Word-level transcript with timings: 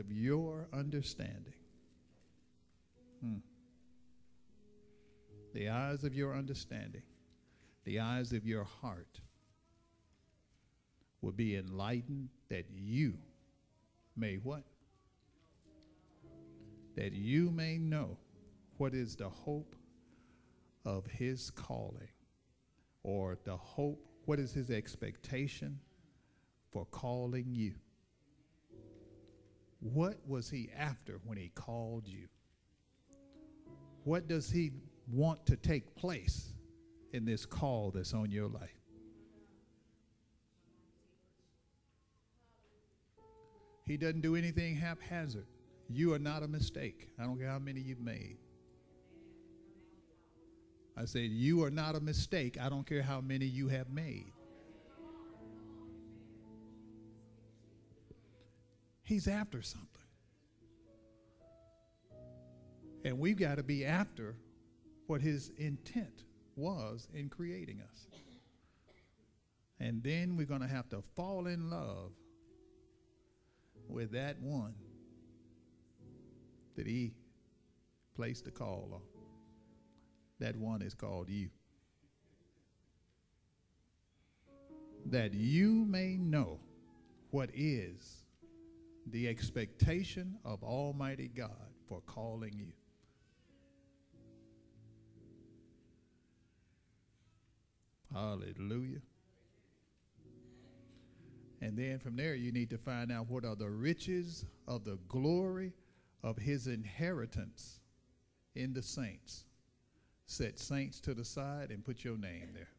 Of 0.00 0.10
your 0.10 0.66
understanding, 0.72 1.54
hmm, 3.22 3.36
the 5.52 5.68
eyes 5.68 6.02
of 6.04 6.14
your 6.14 6.34
understanding, 6.34 7.02
the 7.84 8.00
eyes 8.00 8.32
of 8.32 8.46
your 8.46 8.64
heart 8.64 9.20
will 11.20 11.32
be 11.32 11.56
enlightened 11.56 12.28
that 12.48 12.64
you 12.70 13.14
may 14.16 14.36
what? 14.36 14.64
That 16.96 17.12
you 17.12 17.50
may 17.50 17.78
know 17.78 18.16
what 18.78 18.94
is 18.94 19.16
the 19.16 19.28
hope 19.28 19.76
of 20.84 21.06
his 21.06 21.50
calling 21.50 22.08
or 23.02 23.38
the 23.44 23.56
hope, 23.56 24.04
what 24.24 24.38
is 24.38 24.52
his 24.52 24.70
expectation 24.70 25.78
for 26.70 26.86
calling 26.86 27.46
you? 27.54 27.74
What 29.80 30.18
was 30.26 30.50
he 30.50 30.70
after 30.76 31.20
when 31.24 31.38
he 31.38 31.48
called 31.54 32.06
you? 32.06 32.28
What 34.04 34.28
does 34.28 34.50
he 34.50 34.72
want 35.10 35.44
to 35.46 35.56
take 35.56 35.94
place 35.96 36.52
in 37.12 37.24
this 37.24 37.44
call 37.46 37.90
that's 37.90 38.14
on 38.14 38.30
your 38.30 38.48
life? 38.48 38.70
He 43.86 43.96
doesn't 43.96 44.20
do 44.20 44.36
anything 44.36 44.76
haphazard. 44.76 45.46
You 45.88 46.14
are 46.14 46.18
not 46.18 46.42
a 46.44 46.48
mistake. 46.48 47.08
I 47.18 47.24
don't 47.24 47.38
care 47.38 47.48
how 47.48 47.58
many 47.58 47.80
you've 47.80 48.00
made. 48.00 48.36
I 50.96 51.06
said, 51.06 51.30
You 51.30 51.64
are 51.64 51.70
not 51.70 51.96
a 51.96 52.00
mistake. 52.00 52.56
I 52.60 52.68
don't 52.68 52.86
care 52.86 53.02
how 53.02 53.20
many 53.20 53.46
you 53.46 53.68
have 53.68 53.90
made. 53.90 54.32
He's 59.10 59.26
after 59.26 59.60
something. 59.60 59.88
And 63.04 63.18
we've 63.18 63.36
got 63.36 63.56
to 63.56 63.64
be 63.64 63.84
after 63.84 64.36
what 65.08 65.20
his 65.20 65.50
intent 65.56 66.22
was 66.54 67.08
in 67.12 67.28
creating 67.28 67.80
us. 67.80 68.06
And 69.80 70.00
then 70.00 70.36
we're 70.36 70.46
going 70.46 70.60
to 70.60 70.68
have 70.68 70.88
to 70.90 71.02
fall 71.16 71.48
in 71.48 71.70
love 71.70 72.12
with 73.88 74.12
that 74.12 74.40
one 74.40 74.76
that 76.76 76.86
he 76.86 77.12
placed 78.14 78.44
the 78.44 78.52
call 78.52 78.90
on. 78.94 79.02
That 80.38 80.54
one 80.54 80.82
is 80.82 80.94
called 80.94 81.28
you. 81.28 81.48
That 85.06 85.34
you 85.34 85.84
may 85.84 86.16
know 86.16 86.60
what 87.32 87.50
is 87.52 88.20
the 89.10 89.28
expectation 89.28 90.38
of 90.44 90.62
Almighty 90.62 91.28
God 91.28 91.50
for 91.88 92.00
calling 92.02 92.52
you. 92.56 92.72
Hallelujah. 98.12 99.00
And 101.60 101.76
then 101.76 101.98
from 101.98 102.16
there, 102.16 102.34
you 102.34 102.52
need 102.52 102.70
to 102.70 102.78
find 102.78 103.12
out 103.12 103.28
what 103.28 103.44
are 103.44 103.54
the 103.54 103.68
riches 103.68 104.46
of 104.66 104.84
the 104.84 104.98
glory 105.08 105.72
of 106.22 106.36
his 106.38 106.66
inheritance 106.66 107.80
in 108.54 108.72
the 108.72 108.82
saints. 108.82 109.44
Set 110.26 110.58
saints 110.58 111.00
to 111.00 111.14
the 111.14 111.24
side 111.24 111.70
and 111.70 111.84
put 111.84 112.04
your 112.04 112.16
name 112.16 112.50
there. 112.54 112.70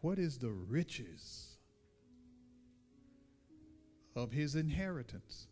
What 0.00 0.18
is 0.18 0.38
the 0.38 0.50
riches 0.50 1.49
of 4.16 4.32
his 4.32 4.54
inheritance 4.54 5.46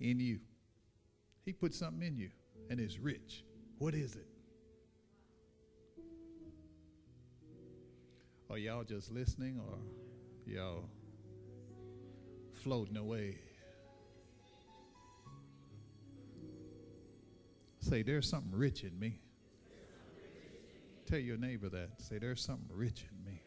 in 0.00 0.20
you? 0.20 0.40
He 1.44 1.52
put 1.52 1.74
something 1.74 2.06
in 2.06 2.16
you 2.16 2.30
and 2.70 2.80
is 2.80 2.98
rich. 2.98 3.44
What 3.78 3.94
is 3.94 4.16
it? 4.16 4.26
Are 8.50 8.58
y'all 8.58 8.84
just 8.84 9.10
listening 9.10 9.58
or 9.58 9.78
y'all 10.46 10.88
floating 12.52 12.96
away? 12.96 13.38
Say, 17.80 18.02
there's 18.02 18.28
something 18.28 18.52
rich 18.52 18.84
in 18.84 18.98
me. 18.98 19.20
Tell 21.06 21.18
your 21.18 21.36
neighbor 21.36 21.68
that. 21.68 22.00
Say, 22.00 22.18
there's 22.18 22.42
something 22.42 22.68
rich 22.74 23.04
in 23.10 23.24
me. 23.30 23.42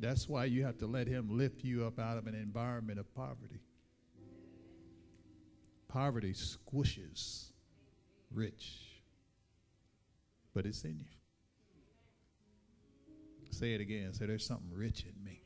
That's 0.00 0.28
why 0.28 0.44
you 0.44 0.64
have 0.64 0.78
to 0.78 0.86
let 0.86 1.06
Him 1.08 1.28
lift 1.36 1.64
you 1.64 1.84
up 1.84 1.98
out 1.98 2.18
of 2.18 2.26
an 2.26 2.34
environment 2.34 2.98
of 2.98 3.12
poverty. 3.14 3.60
Poverty 5.88 6.34
squishes 6.34 7.52
rich, 8.30 9.02
but 10.54 10.66
it's 10.66 10.84
in 10.84 10.98
you. 10.98 11.06
Say 13.50 13.74
it 13.74 13.80
again. 13.80 14.12
Say, 14.12 14.26
there's 14.26 14.46
something 14.46 14.70
rich 14.72 15.04
in 15.04 15.24
me. 15.24 15.42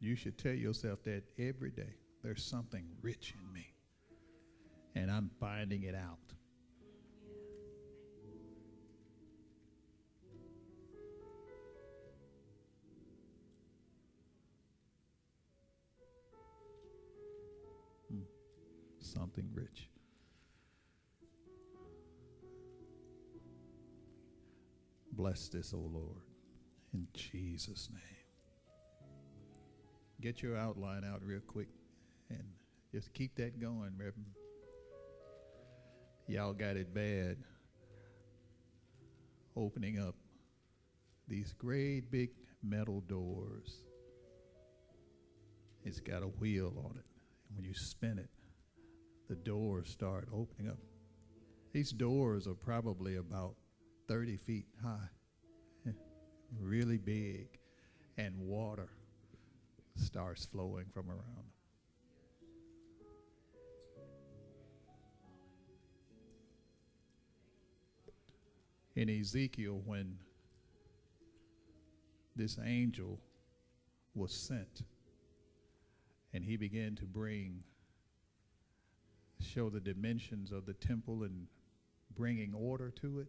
You 0.00 0.16
should 0.16 0.36
tell 0.36 0.54
yourself 0.54 1.04
that 1.04 1.22
every 1.38 1.70
day. 1.70 1.94
There's 2.24 2.42
something 2.44 2.84
rich 3.02 3.34
in 3.38 3.52
me, 3.52 3.72
and 4.96 5.10
I'm 5.10 5.30
finding 5.38 5.84
it 5.84 5.94
out. 5.94 6.18
Something 19.12 19.50
rich. 19.52 19.88
Bless 25.12 25.48
this, 25.48 25.74
O 25.74 25.76
oh 25.76 25.90
Lord, 25.92 26.22
in 26.94 27.06
Jesus' 27.12 27.90
name. 27.92 28.00
Get 30.22 30.42
your 30.42 30.56
outline 30.56 31.04
out 31.04 31.20
real 31.22 31.40
quick 31.40 31.68
and 32.30 32.42
just 32.90 33.12
keep 33.12 33.34
that 33.36 33.60
going, 33.60 33.92
Reverend. 33.98 34.32
Y'all 36.26 36.54
got 36.54 36.76
it 36.76 36.94
bad 36.94 37.36
opening 39.56 39.98
up 39.98 40.14
these 41.28 41.52
great 41.52 42.10
big 42.10 42.30
metal 42.62 43.02
doors. 43.02 43.82
It's 45.84 46.00
got 46.00 46.22
a 46.22 46.28
wheel 46.28 46.72
on 46.84 46.92
it. 46.92 47.04
And 47.48 47.56
when 47.56 47.64
you 47.64 47.74
spin 47.74 48.18
it, 48.18 48.30
the 49.32 49.36
doors 49.36 49.88
start 49.88 50.28
opening 50.30 50.70
up. 50.70 50.76
These 51.72 51.92
doors 51.92 52.46
are 52.46 52.52
probably 52.52 53.16
about 53.16 53.54
30 54.06 54.36
feet 54.36 54.66
high, 54.84 55.08
really 56.60 56.98
big, 56.98 57.48
and 58.18 58.38
water 58.38 58.90
starts 59.96 60.44
flowing 60.44 60.84
from 60.92 61.08
around. 61.08 61.48
In 68.96 69.08
Ezekiel, 69.08 69.80
when 69.86 70.18
this 72.36 72.58
angel 72.62 73.18
was 74.14 74.34
sent 74.34 74.82
and 76.34 76.44
he 76.44 76.58
began 76.58 76.94
to 76.96 77.06
bring, 77.06 77.62
show 79.42 79.70
the 79.70 79.80
dimensions 79.80 80.52
of 80.52 80.66
the 80.66 80.74
temple 80.74 81.22
and 81.24 81.46
bringing 82.14 82.54
order 82.54 82.90
to 82.90 83.20
it, 83.20 83.28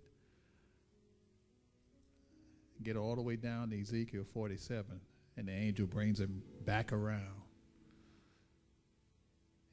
get 2.84 2.96
all 2.96 3.16
the 3.16 3.22
way 3.22 3.36
down 3.36 3.70
to 3.70 3.80
Ezekiel 3.80 4.26
47 4.34 5.00
and 5.38 5.48
the 5.48 5.52
angel 5.52 5.88
brings 5.88 6.20
him 6.20 6.42
back 6.66 6.92
around 6.92 7.44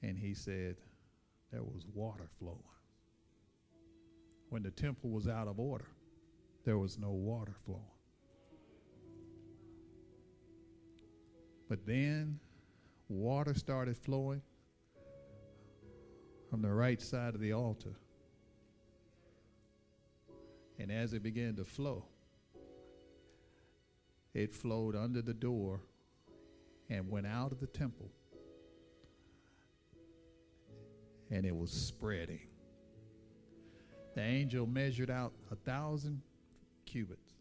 And 0.03 0.19
he 0.19 0.35
said, 0.35 0.77
there 1.53 1.63
was 1.63 1.85
water 1.95 2.29
flowing. 2.39 2.59
When 4.49 4.63
the 4.63 4.71
temple 4.71 5.11
was 5.11 5.29
out 5.29 5.47
of 5.47 5.61
order, 5.61 5.89
there 6.65 6.79
was 6.79 6.99
no 6.99 7.11
water 7.11 7.55
flowing. 7.65 7.83
But 11.69 11.87
then 11.87 12.41
water 13.09 13.55
started 13.55 13.97
flowing 13.97 14.43
from 16.51 16.63
the 16.63 16.73
right 16.73 17.01
side 17.01 17.37
of 17.37 17.41
the 17.41 17.53
altar. 17.53 17.95
And 20.81 20.91
as 20.91 21.13
it 21.13 21.23
began 21.23 21.55
to 21.57 21.65
flow, 21.65 22.05
it 24.35 24.53
flowed 24.53 24.97
under 24.97 25.23
the 25.23 25.35
door 25.35 25.81
and 26.89 27.09
went 27.09 27.27
out 27.27 27.53
of 27.53 27.61
the 27.61 27.69
temple. 27.69 28.11
And 31.31 31.47
it 31.47 31.55
was 31.55 31.71
spreading. 31.71 32.41
The 34.15 34.23
angel 34.23 34.67
measured 34.67 35.11
out 35.11 35.33
a 35.53 35.55
thousand 35.55 36.23
cubits 36.85 37.35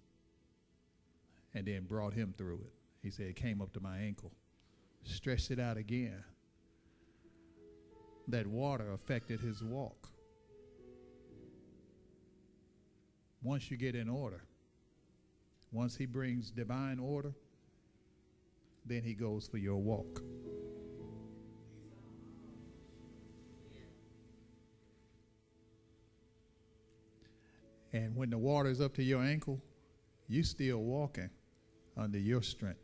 and 1.56 1.66
then 1.66 1.86
brought 1.86 2.14
him 2.14 2.36
through 2.38 2.62
it. 2.66 2.74
He 3.02 3.10
said, 3.10 3.26
It 3.26 3.36
came 3.36 3.60
up 3.60 3.74
to 3.74 3.80
my 3.80 3.98
ankle. 3.98 4.32
Stretched 5.04 5.50
it 5.50 5.60
out 5.60 5.78
again. 5.78 6.24
That 8.30 8.46
water 8.46 8.92
affected 8.92 9.40
his 9.40 9.64
walk. 9.64 10.08
Once 13.42 13.72
you 13.72 13.78
get 13.78 13.96
in 13.96 14.08
order, 14.08 14.44
once 15.72 15.96
he 15.96 16.06
brings 16.06 16.52
divine 16.52 17.00
order, 17.00 17.34
then 18.86 19.02
he 19.02 19.16
goes 19.16 19.48
for 19.48 19.58
your 19.58 19.78
walk. 19.78 20.22
And 27.94 28.16
when 28.16 28.30
the 28.30 28.38
water 28.38 28.70
is 28.70 28.80
up 28.80 28.94
to 28.96 29.04
your 29.04 29.24
ankle, 29.24 29.60
you 30.28 30.44
still 30.44 30.78
walking 30.78 31.32
under 31.98 32.20
your 32.20 32.44
strength. 32.44 32.80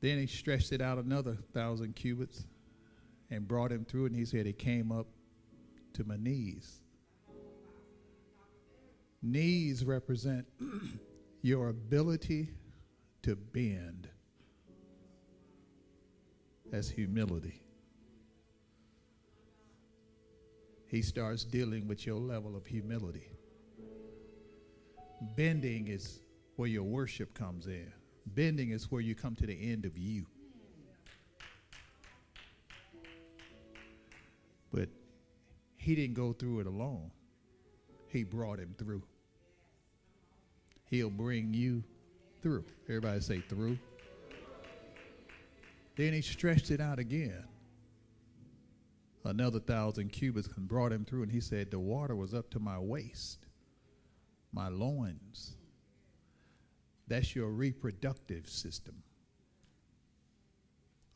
Then 0.00 0.18
he 0.18 0.26
stretched 0.26 0.72
it 0.72 0.80
out 0.80 0.98
another 0.98 1.36
thousand 1.52 1.94
cubits 1.94 2.46
and 3.30 3.46
brought 3.46 3.72
him 3.72 3.84
through, 3.84 4.06
and 4.06 4.16
he 4.16 4.24
said 4.24 4.46
it 4.46 4.58
came 4.58 4.92
up 4.92 5.06
to 5.94 6.04
my 6.04 6.16
knees. 6.16 6.80
Knees 9.22 9.84
represent 9.84 10.46
your 11.42 11.68
ability 11.68 12.50
to 13.22 13.36
bend. 13.36 14.08
That's 16.70 16.88
humility. 16.88 17.62
He 20.86 21.02
starts 21.02 21.44
dealing 21.44 21.88
with 21.88 22.06
your 22.06 22.20
level 22.20 22.56
of 22.56 22.66
humility. 22.66 23.30
Bending 25.36 25.88
is 25.88 26.20
where 26.56 26.68
your 26.68 26.82
worship 26.82 27.34
comes 27.34 27.66
in. 27.66 27.92
Bending 28.26 28.70
is 28.70 28.90
where 28.90 29.00
you 29.00 29.14
come 29.14 29.34
to 29.36 29.46
the 29.46 29.72
end 29.72 29.86
of 29.86 29.96
you. 29.96 30.26
But 34.74 34.88
he 35.76 35.94
didn't 35.94 36.14
go 36.14 36.32
through 36.32 36.60
it 36.60 36.66
alone, 36.66 37.12
he 38.08 38.24
brought 38.24 38.58
him 38.58 38.74
through. 38.76 39.04
He'll 40.90 41.10
bring 41.10 41.54
you 41.54 41.84
through. 42.42 42.64
Everybody 42.88 43.20
say 43.20 43.40
through. 43.48 43.78
Then 45.96 46.12
he 46.12 46.20
stretched 46.20 46.72
it 46.72 46.80
out 46.80 46.98
again. 46.98 47.44
Another 49.24 49.60
thousand 49.60 50.12
cubits 50.12 50.48
and 50.56 50.68
brought 50.68 50.92
him 50.92 51.04
through, 51.04 51.22
and 51.22 51.32
he 51.32 51.40
said, 51.40 51.70
The 51.70 51.78
water 51.78 52.14
was 52.16 52.34
up 52.34 52.50
to 52.50 52.58
my 52.58 52.78
waist, 52.78 53.46
my 54.52 54.68
loins. 54.68 55.56
That's 57.06 57.34
your 57.34 57.50
reproductive 57.50 58.48
system. 58.48 59.02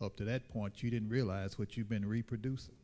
Up 0.00 0.16
to 0.16 0.24
that 0.24 0.48
point, 0.48 0.82
you 0.82 0.90
didn't 0.90 1.10
realize 1.10 1.58
what 1.58 1.76
you've 1.76 1.88
been 1.88 2.06
reproducing. 2.06 2.77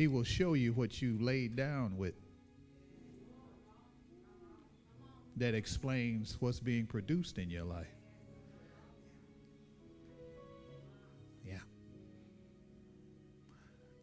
He 0.00 0.06
will 0.06 0.24
show 0.24 0.54
you 0.54 0.72
what 0.72 1.02
you 1.02 1.18
laid 1.20 1.56
down 1.56 1.98
with 1.98 2.14
that 5.36 5.52
explains 5.54 6.38
what's 6.40 6.58
being 6.58 6.86
produced 6.86 7.36
in 7.36 7.50
your 7.50 7.64
life. 7.64 7.98
Yeah. 11.46 11.58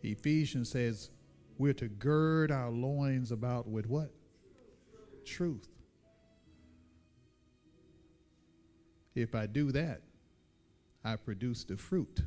Ephesians 0.03 0.69
says 0.69 1.09
we're 1.57 1.73
to 1.73 1.87
gird 1.87 2.51
our 2.51 2.69
loins 2.69 3.31
about 3.31 3.67
with 3.67 3.87
what? 3.87 4.11
Truth. 5.25 5.67
If 9.15 9.33
I 9.33 9.47
do 9.47 9.71
that, 9.71 10.01
I 11.03 11.15
produce 11.15 11.63
the 11.63 11.75
fruit 11.75 12.21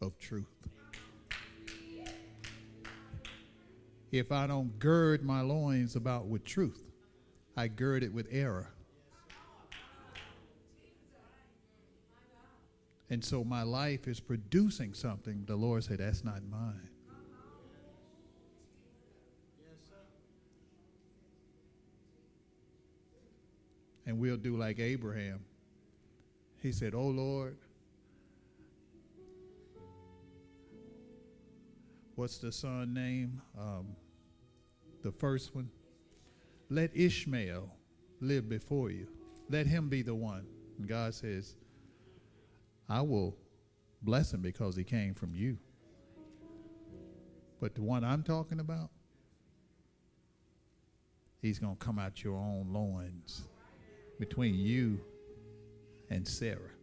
of 0.00 0.18
truth. 0.18 0.46
If 4.10 4.32
I 4.32 4.46
don't 4.46 4.78
gird 4.78 5.22
my 5.22 5.40
loins 5.40 5.94
about 5.94 6.26
with 6.26 6.44
truth, 6.44 6.82
I 7.56 7.68
gird 7.68 8.02
it 8.02 8.12
with 8.12 8.26
error. 8.30 8.72
And 13.08 13.24
so 13.24 13.42
my 13.42 13.62
life 13.62 14.06
is 14.06 14.20
producing 14.20 14.94
something. 14.94 15.44
The 15.46 15.56
Lord 15.56 15.84
said, 15.84 15.98
That's 15.98 16.24
not 16.24 16.42
mine. 16.44 16.88
And 24.06 24.18
we'll 24.18 24.36
do 24.36 24.56
like 24.56 24.78
Abraham. 24.80 25.44
He 26.62 26.72
said, 26.72 26.94
Oh 26.94 27.06
Lord, 27.06 27.56
what's 32.20 32.36
the 32.36 32.52
son 32.52 32.92
name? 32.92 33.40
Um, 33.58 33.96
the 35.02 35.10
first 35.10 35.54
one? 35.54 35.70
Let 36.68 36.94
Ishmael 36.94 37.74
live 38.20 38.46
before 38.46 38.90
you. 38.90 39.08
Let 39.48 39.66
him 39.66 39.88
be 39.88 40.02
the 40.02 40.14
one. 40.14 40.44
And 40.76 40.86
God 40.86 41.14
says, 41.14 41.56
I 42.90 43.00
will 43.00 43.38
bless 44.02 44.34
him 44.34 44.42
because 44.42 44.76
he 44.76 44.84
came 44.84 45.14
from 45.14 45.34
you. 45.34 45.56
But 47.58 47.74
the 47.74 47.80
one 47.80 48.04
I'm 48.04 48.22
talking 48.22 48.60
about, 48.60 48.90
he's 51.40 51.58
going 51.58 51.74
to 51.74 51.82
come 51.82 51.98
out 51.98 52.22
your 52.22 52.36
own 52.36 52.66
loins 52.70 53.44
between 54.18 54.56
you 54.56 55.00
and 56.10 56.28
Sarah. 56.28 56.74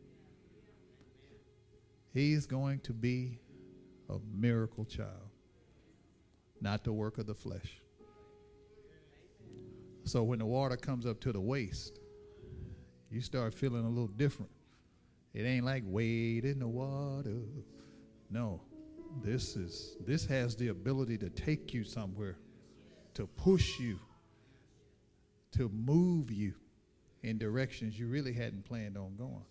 He's 2.12 2.48
going 2.48 2.80
to 2.80 2.94
be 2.94 3.38
a 4.10 4.16
miracle 4.36 4.86
child, 4.86 5.27
not 6.62 6.84
the 6.84 6.94
work 6.94 7.18
of 7.18 7.28
the 7.28 7.36
flesh. 7.36 7.82
So 10.04 10.24
when 10.24 10.40
the 10.40 10.46
water 10.46 10.78
comes 10.78 11.06
up 11.06 11.20
to 11.22 11.32
the 11.34 11.42
waist, 11.42 12.00
you 13.12 13.22
start 13.22 13.54
feeling 13.54 13.86
a 13.86 13.90
little 13.90 14.08
different. 14.08 14.52
It 15.34 15.44
ain't 15.44 15.66
like 15.66 15.84
wade 15.86 16.46
in 16.46 16.60
the 16.60 16.68
water. 16.68 17.42
No. 18.30 18.62
This 19.24 19.56
is 19.56 19.98
this 20.06 20.26
has 20.26 20.56
the 20.56 20.68
ability 20.68 21.18
to 21.20 21.30
take 21.30 21.74
you 21.74 21.84
somewhere, 21.84 22.38
to 23.14 23.26
push 23.26 23.80
you, 23.80 24.00
to 25.52 25.70
move 25.70 26.32
you 26.32 26.54
in 27.24 27.38
directions 27.38 27.98
you 27.98 28.08
really 28.08 28.34
hadn't 28.34 28.66
planned 28.66 28.98
on 28.98 29.16
going. 29.16 29.46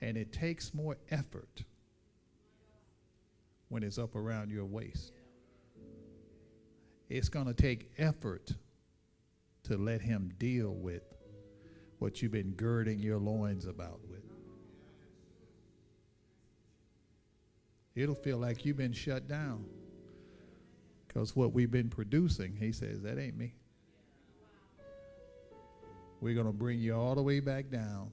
And 0.00 0.16
it 0.16 0.32
takes 0.32 0.72
more 0.72 0.96
effort 1.10 1.64
when 3.68 3.82
it's 3.82 3.98
up 3.98 4.14
around 4.14 4.50
your 4.50 4.66
waist. 4.66 5.12
It's 7.08 7.28
going 7.28 7.46
to 7.46 7.54
take 7.54 7.90
effort 7.98 8.52
to 9.64 9.76
let 9.76 10.00
him 10.00 10.30
deal 10.38 10.74
with 10.74 11.02
what 11.98 12.22
you've 12.22 12.32
been 12.32 12.52
girding 12.52 12.98
your 12.98 13.18
loins 13.18 13.66
about 13.66 14.00
with. 14.08 14.22
It'll 17.94 18.14
feel 18.14 18.38
like 18.38 18.64
you've 18.64 18.76
been 18.76 18.92
shut 18.92 19.26
down. 19.26 19.64
Because 21.06 21.34
what 21.34 21.52
we've 21.52 21.70
been 21.70 21.88
producing, 21.88 22.54
he 22.54 22.70
says, 22.70 23.02
that 23.02 23.18
ain't 23.18 23.36
me. 23.36 23.54
We're 26.20 26.34
going 26.34 26.46
to 26.46 26.52
bring 26.52 26.78
you 26.78 26.94
all 26.94 27.14
the 27.14 27.22
way 27.22 27.40
back 27.40 27.70
down. 27.70 28.10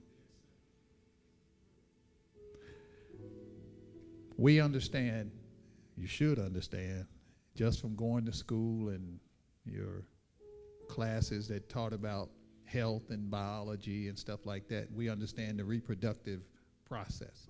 We 4.37 4.59
understand, 4.59 5.31
you 5.97 6.07
should 6.07 6.39
understand, 6.39 7.05
just 7.55 7.79
from 7.79 7.95
going 7.95 8.25
to 8.25 8.33
school 8.33 8.89
and 8.89 9.19
your 9.65 10.03
classes 10.87 11.47
that 11.47 11.69
taught 11.69 11.93
about 11.93 12.29
health 12.65 13.09
and 13.09 13.31
biology 13.31 14.07
and 14.09 14.17
stuff 14.17 14.45
like 14.45 14.67
that, 14.67 14.91
we 14.91 15.09
understand 15.09 15.57
the 15.57 15.63
reproductive 15.63 16.41
process. 16.85 17.47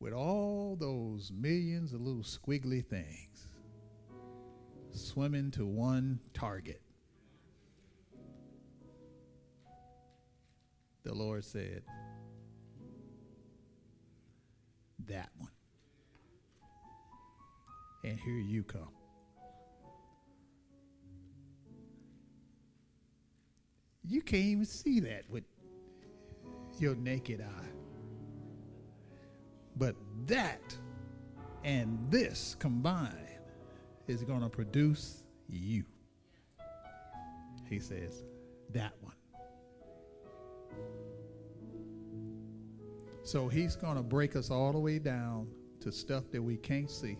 With 0.00 0.12
all 0.12 0.76
those 0.76 1.30
millions 1.30 1.92
of 1.92 2.00
little 2.00 2.22
squiggly 2.22 2.84
things 2.84 3.46
swimming 4.90 5.50
to 5.52 5.64
one 5.64 6.18
target, 6.34 6.82
the 11.04 11.14
Lord 11.14 11.44
said, 11.44 11.82
That 15.06 15.30
one. 15.36 15.51
And 18.04 18.18
here 18.18 18.38
you 18.38 18.62
come. 18.62 18.88
You 24.04 24.20
can't 24.20 24.44
even 24.44 24.64
see 24.64 25.00
that 25.00 25.22
with 25.30 25.44
your 26.78 26.96
naked 26.96 27.40
eye. 27.40 27.68
But 29.76 29.94
that 30.26 30.76
and 31.64 31.98
this 32.10 32.56
combined 32.58 33.16
is 34.08 34.24
going 34.24 34.40
to 34.40 34.48
produce 34.48 35.22
you. 35.48 35.84
He 37.68 37.78
says, 37.78 38.24
that 38.72 38.92
one. 39.00 39.14
So 43.22 43.48
he's 43.48 43.76
going 43.76 43.96
to 43.96 44.02
break 44.02 44.34
us 44.34 44.50
all 44.50 44.72
the 44.72 44.78
way 44.78 44.98
down 44.98 45.46
to 45.80 45.92
stuff 45.92 46.24
that 46.32 46.42
we 46.42 46.56
can't 46.56 46.90
see 46.90 47.16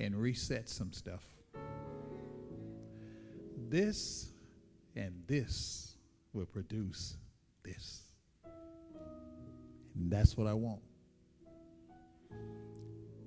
and 0.00 0.16
reset 0.16 0.68
some 0.68 0.92
stuff. 0.92 1.24
This 3.68 4.32
and 4.96 5.22
this 5.26 5.96
will 6.32 6.46
produce 6.46 7.16
this. 7.62 8.02
And 9.94 10.10
that's 10.10 10.36
what 10.36 10.46
I 10.46 10.54
want. 10.54 10.80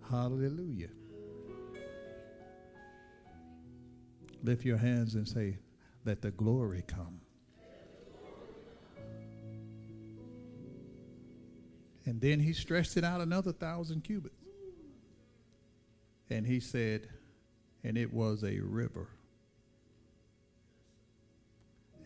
Hallelujah. 0.09 0.89
Lift 4.43 4.65
your 4.65 4.77
hands 4.77 5.15
and 5.15 5.27
say, 5.27 5.57
Let 6.05 6.21
the 6.21 6.31
glory 6.31 6.83
come. 6.85 7.21
And 12.05 12.19
then 12.19 12.39
he 12.39 12.51
stretched 12.51 12.97
it 12.97 13.05
out 13.05 13.21
another 13.21 13.53
thousand 13.53 14.03
cubits. 14.03 14.42
And 16.33 16.47
he 16.47 16.59
said, 16.59 17.09
And 17.83 17.95
it 17.95 18.11
was 18.11 18.43
a 18.43 18.59
river. 18.59 19.07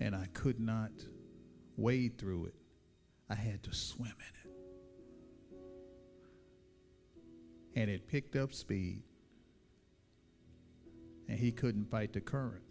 And 0.02 0.14
I 0.14 0.26
could 0.34 0.60
not 0.60 0.92
wade 1.78 2.18
through 2.18 2.48
it, 2.48 2.56
I 3.30 3.36
had 3.36 3.64
to 3.64 3.74
swim 3.74 4.12
in 4.12 4.52
it. 4.52 4.58
And 7.80 7.90
it 7.90 8.10
picked 8.10 8.36
up 8.36 8.54
speed. 8.54 9.04
And 11.30 11.40
he 11.40 11.54
couldn't 11.54 11.90
fight 11.90 12.12
the 12.12 12.20
current. 12.20 12.64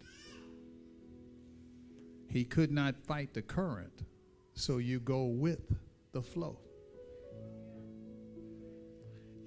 He 2.29 2.43
could 2.43 2.71
not 2.71 2.95
fight 3.07 3.33
the 3.33 3.41
current, 3.41 4.03
so 4.53 4.77
you 4.77 4.99
go 4.99 5.23
with 5.23 5.73
the 6.11 6.21
flow. 6.21 6.59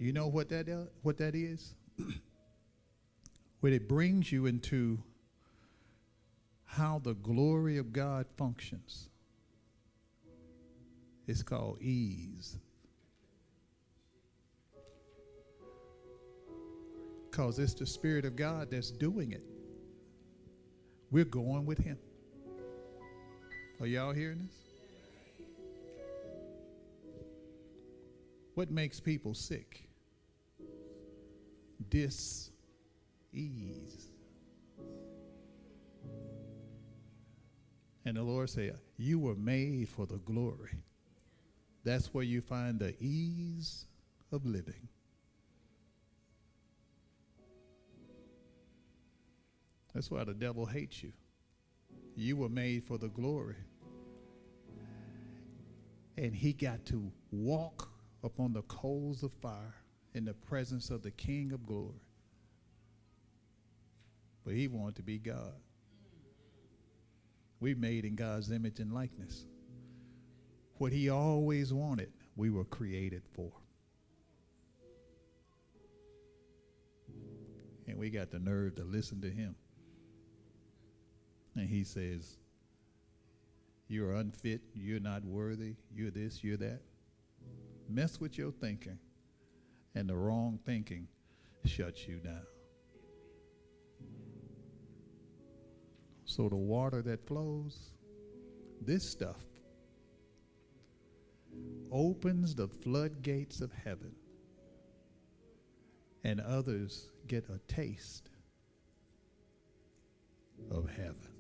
You 0.01 0.13
know 0.13 0.27
what 0.27 0.49
that 0.49 0.69
is? 0.69 0.89
What 1.03 1.17
that 1.19 1.37
is? 1.37 1.77
when 3.61 3.73
it 3.73 3.89
brings 3.89 4.31
you 4.31 4.47
into 4.47 5.03
how 6.71 7.01
the 7.03 7.15
glory 7.15 7.79
of 7.79 7.93
God 7.93 8.27
functions. 8.37 9.09
It's 11.27 11.43
called 11.43 11.81
ease. 11.81 12.59
Because 17.29 17.59
it's 17.59 17.75
the 17.75 17.87
Spirit 17.87 18.25
of 18.25 18.37
God 18.37 18.71
that's 18.71 18.91
doing 18.91 19.33
it. 19.33 19.43
We're 21.11 21.25
going 21.25 21.67
with 21.67 21.79
Him. 21.79 21.99
Are 23.81 23.87
y'all 23.87 24.13
hearing 24.13 24.39
this? 24.39 24.57
What 28.55 28.71
makes 28.71 29.01
people 29.01 29.35
sick? 29.35 29.90
Dis 31.91 32.51
ease. 33.33 34.07
And 38.05 38.17
the 38.17 38.23
Lord 38.23 38.49
said, 38.49 38.79
You 38.97 39.19
were 39.19 39.35
made 39.35 39.89
for 39.89 40.07
the 40.07 40.19
glory. 40.19 40.79
That's 41.85 42.15
where 42.15 42.25
you 42.25 42.41
find 42.41 42.79
the 42.79 42.95
ease 43.01 43.87
of 44.33 44.47
living. 44.47 44.89
That's 49.95 50.11
why 50.11 50.25
the 50.25 50.35
devil 50.35 50.67
hates 50.67 51.03
you. 51.03 51.13
You 52.15 52.37
were 52.37 52.49
made 52.49 52.85
for 52.85 52.97
the 52.97 53.09
glory. 53.09 53.57
And 56.17 56.35
he 56.35 56.53
got 56.53 56.85
to 56.87 57.11
walk 57.33 57.91
upon 58.23 58.53
the 58.53 58.63
coals 58.63 59.23
of 59.23 59.33
fire 59.33 59.80
in 60.15 60.25
the 60.25 60.35
presence 60.35 60.91
of 60.91 61.03
the 61.03 61.11
King 61.11 61.53
of 61.53 61.67
glory. 61.67 62.03
But 64.45 64.55
he 64.55 64.69
wanted 64.69 64.97
to 64.97 65.03
be 65.03 65.19
God. 65.19 65.55
We 67.61 67.75
made 67.75 68.05
in 68.05 68.17
God's 68.17 68.51
image 68.51 68.81
and 68.81 68.93
likeness. 68.93 69.47
What 70.79 70.93
he 70.93 71.11
always 71.11 71.73
wanted, 71.73 72.11
we 72.37 72.49
were 72.49 72.65
created 72.65 73.23
for. 73.35 73.53
And 77.87 77.99
we 77.99 78.09
got 78.09 78.31
the 78.31 78.39
nerve 78.39 78.77
to 78.77 78.85
listen 78.85 79.21
to 79.21 79.31
him. 79.31 79.55
And 81.55 81.69
he 81.69 81.85
says, 81.85 82.39
You're 83.89 84.15
unfit, 84.15 84.63
you're 84.75 85.01
not 85.01 85.25
worthy, 85.25 85.75
you're 85.95 86.11
this, 86.11 86.43
you're 86.43 86.57
that. 86.57 86.81
Mess 87.89 88.21
with 88.21 88.39
your 88.39 88.53
thinking 88.53 88.99
and 89.95 90.09
the 90.09 90.17
wrong 90.17 90.59
thinking 90.65 91.09
shuts 91.65 92.07
you 92.07 92.19
down. 92.21 92.47
So 96.25 96.49
the 96.49 96.57
water 96.57 97.03
that 97.03 97.27
flows, 97.27 97.91
this 98.81 99.09
stuff, 99.09 99.43
opens 101.91 102.55
the 102.55 102.69
floodgates 102.69 103.61
of 103.61 103.73
heaven, 103.73 104.13
and 106.23 106.41
others 106.41 107.11
get 107.27 107.47
a 107.49 107.59
taste 107.73 108.31
of 110.71 110.89
heaven. 110.89 111.40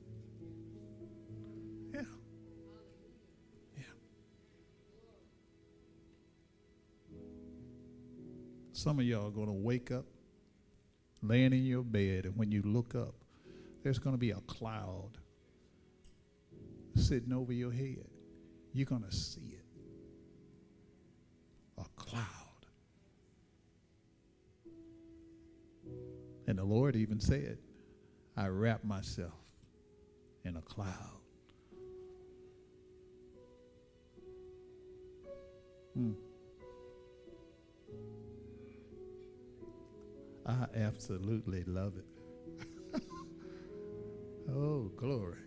Some 8.80 8.98
of 8.98 9.04
y'all 9.04 9.26
are 9.26 9.30
going 9.30 9.46
to 9.46 9.52
wake 9.52 9.90
up 9.90 10.06
laying 11.22 11.52
in 11.52 11.66
your 11.66 11.82
bed, 11.82 12.24
and 12.24 12.34
when 12.38 12.50
you 12.50 12.62
look 12.62 12.94
up, 12.94 13.14
there's 13.82 13.98
going 13.98 14.14
to 14.14 14.18
be 14.18 14.30
a 14.30 14.40
cloud 14.46 15.18
sitting 16.94 17.34
over 17.34 17.52
your 17.52 17.70
head. 17.70 18.08
You're 18.72 18.86
going 18.86 19.02
to 19.02 19.14
see 19.14 19.52
it. 19.52 19.66
A 21.76 21.84
cloud. 21.94 22.24
And 26.46 26.58
the 26.58 26.64
Lord 26.64 26.96
even 26.96 27.20
said, 27.20 27.58
I 28.34 28.46
wrap 28.46 28.82
myself 28.82 29.34
in 30.46 30.56
a 30.56 30.62
cloud. 30.62 31.20
Hmm. 35.92 36.12
I 40.50 40.66
absolutely 40.80 41.62
love 41.64 41.92
it. 41.96 43.02
oh, 44.50 44.90
glory. 44.96 45.38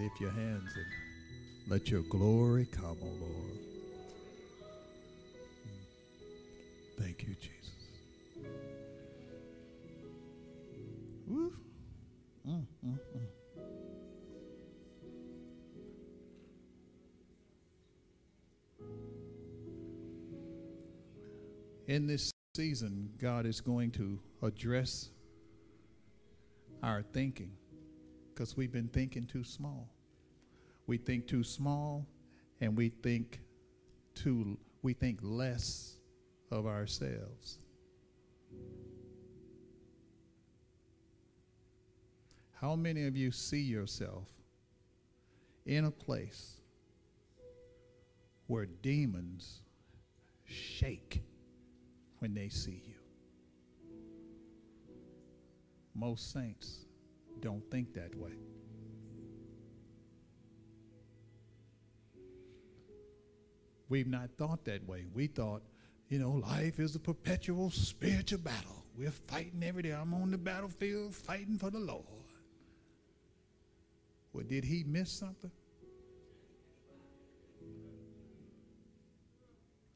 Lift 0.00 0.20
your 0.20 0.30
hands 0.30 0.70
and 0.74 0.86
let 1.70 1.90
your 1.90 2.00
glory 2.02 2.66
come, 2.72 2.96
O 3.02 3.06
oh 3.06 3.16
Lord. 3.20 3.58
Thank 6.98 7.24
you, 7.24 7.34
Jesus. 7.34 7.74
Woo. 11.26 11.52
Mm, 12.48 12.66
mm, 12.86 12.98
mm. 13.16 13.26
In 21.86 22.06
this 22.06 22.32
season, 22.58 23.08
God 23.20 23.46
is 23.46 23.60
going 23.60 23.92
to 23.92 24.18
address 24.42 25.10
our 26.82 27.02
thinking 27.02 27.52
Because 28.34 28.56
we've 28.56 28.72
been 28.72 28.88
thinking 28.88 29.26
too 29.26 29.44
small. 29.44 29.88
We 30.88 30.98
think 30.98 31.28
too 31.28 31.44
small 31.44 32.04
and 32.60 32.76
we 32.76 32.88
think 32.88 33.38
too 34.16 34.58
we 34.82 34.92
think 34.92 35.20
less 35.22 36.00
of 36.50 36.66
ourselves. 36.66 37.60
How 42.60 42.74
many 42.74 43.06
of 43.06 43.16
you 43.16 43.30
see 43.30 43.62
yourself 43.62 44.26
in 45.64 45.84
a 45.84 45.92
place 45.92 46.56
where 48.48 48.66
demons 48.66 49.60
shake 50.44 51.22
when 52.18 52.34
they 52.34 52.48
see 52.48 52.82
you? 52.86 52.94
Most 55.94 56.32
saints 56.32 56.86
don't 57.40 57.62
think 57.70 57.94
that 57.94 58.14
way. 58.14 58.32
We've 63.88 64.06
not 64.06 64.30
thought 64.36 64.64
that 64.66 64.86
way. 64.86 65.06
We 65.14 65.28
thought, 65.28 65.62
you 66.08 66.18
know, 66.18 66.32
life 66.32 66.78
is 66.78 66.94
a 66.94 66.98
perpetual 66.98 67.70
spiritual 67.70 68.40
battle. 68.40 68.84
We're 68.96 69.10
fighting 69.10 69.62
every 69.62 69.82
day. 69.82 69.92
I'm 69.92 70.12
on 70.12 70.30
the 70.30 70.38
battlefield 70.38 71.14
fighting 71.14 71.56
for 71.56 71.70
the 71.70 71.78
Lord. 71.78 72.04
Well, 74.32 74.44
did 74.46 74.64
he 74.64 74.84
miss 74.84 75.10
something? 75.10 75.50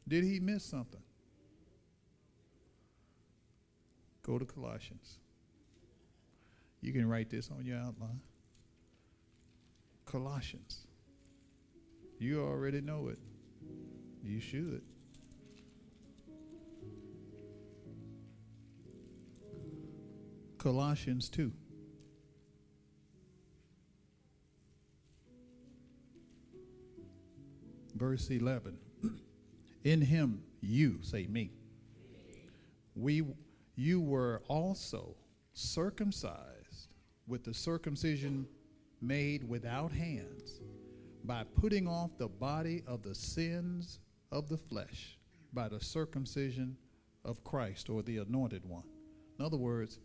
Did 0.08 0.24
he 0.24 0.40
miss 0.40 0.64
something? 0.64 1.02
Go 4.22 4.38
to 4.38 4.44
Colossians. 4.44 5.18
You 6.80 6.92
can 6.92 7.08
write 7.08 7.30
this 7.30 7.50
on 7.50 7.64
your 7.64 7.78
outline. 7.78 8.20
Colossians. 10.04 10.86
You 12.18 12.44
already 12.44 12.80
know 12.80 13.08
it. 13.08 13.18
You 14.22 14.40
should. 14.40 14.82
Colossians 20.58 21.28
2. 21.28 21.50
Verse 27.96 28.30
11. 28.30 28.78
In 29.84 30.00
him, 30.00 30.42
you, 30.60 30.98
say 31.02 31.26
me, 31.26 31.50
we, 32.94 33.24
you 33.76 34.00
were 34.00 34.42
also 34.48 35.16
circumcised 35.52 36.88
with 37.26 37.44
the 37.44 37.54
circumcision 37.54 38.46
made 39.00 39.48
without 39.48 39.92
hands 39.92 40.60
by 41.24 41.44
putting 41.60 41.86
off 41.86 42.10
the 42.18 42.28
body 42.28 42.82
of 42.86 43.02
the 43.02 43.14
sins 43.14 44.00
of 44.30 44.48
the 44.48 44.56
flesh 44.56 45.18
by 45.52 45.68
the 45.68 45.80
circumcision 45.80 46.76
of 47.24 47.44
Christ 47.44 47.88
or 47.90 48.02
the 48.02 48.18
anointed 48.18 48.64
one. 48.64 48.84
In 49.38 49.44
other 49.44 49.56
words, 49.56 49.98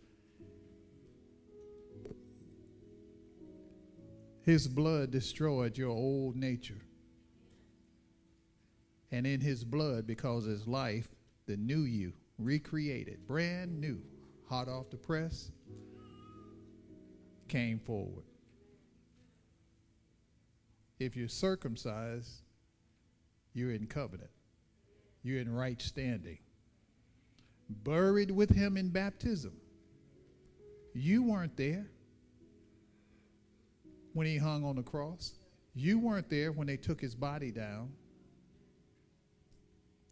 his 4.42 4.68
blood 4.68 5.12
destroyed 5.12 5.78
your 5.78 5.90
old 5.90 6.36
nature. 6.36 6.82
And 9.12 9.26
in 9.26 9.42
his 9.42 9.64
blood, 9.64 10.06
because 10.06 10.46
his 10.46 10.68
life, 10.68 11.08
the 11.48 11.58
new 11.58 11.82
you, 11.82 12.14
recreated, 12.40 13.26
brand 13.28 13.80
new, 13.80 14.02
hot 14.48 14.68
off 14.68 14.90
the 14.90 14.98
press, 14.98 15.52
came 17.48 17.80
forward. 17.80 18.26
If 21.00 21.16
you're 21.16 21.28
circumcised, 21.28 22.42
you're 23.54 23.72
in 23.72 23.88
covenant. 23.88 24.30
You're 25.24 25.42
in 25.42 25.54
right 25.54 25.82
standing. 25.82 26.40
Buried 27.70 28.32
with 28.32 28.50
him 28.50 28.78
in 28.78 28.90
baptism. 28.90 29.54
You 30.94 31.24
weren't 31.24 31.58
there 31.58 31.88
when 34.14 34.26
he 34.26 34.38
hung 34.38 34.64
on 34.64 34.76
the 34.76 34.84
cross. 34.84 35.34
You 35.76 36.00
weren't 36.00 36.30
there 36.30 36.52
when 36.52 36.66
they 36.66 36.78
took 36.78 37.00
his 37.00 37.14
body 37.14 37.52
down. 37.52 37.92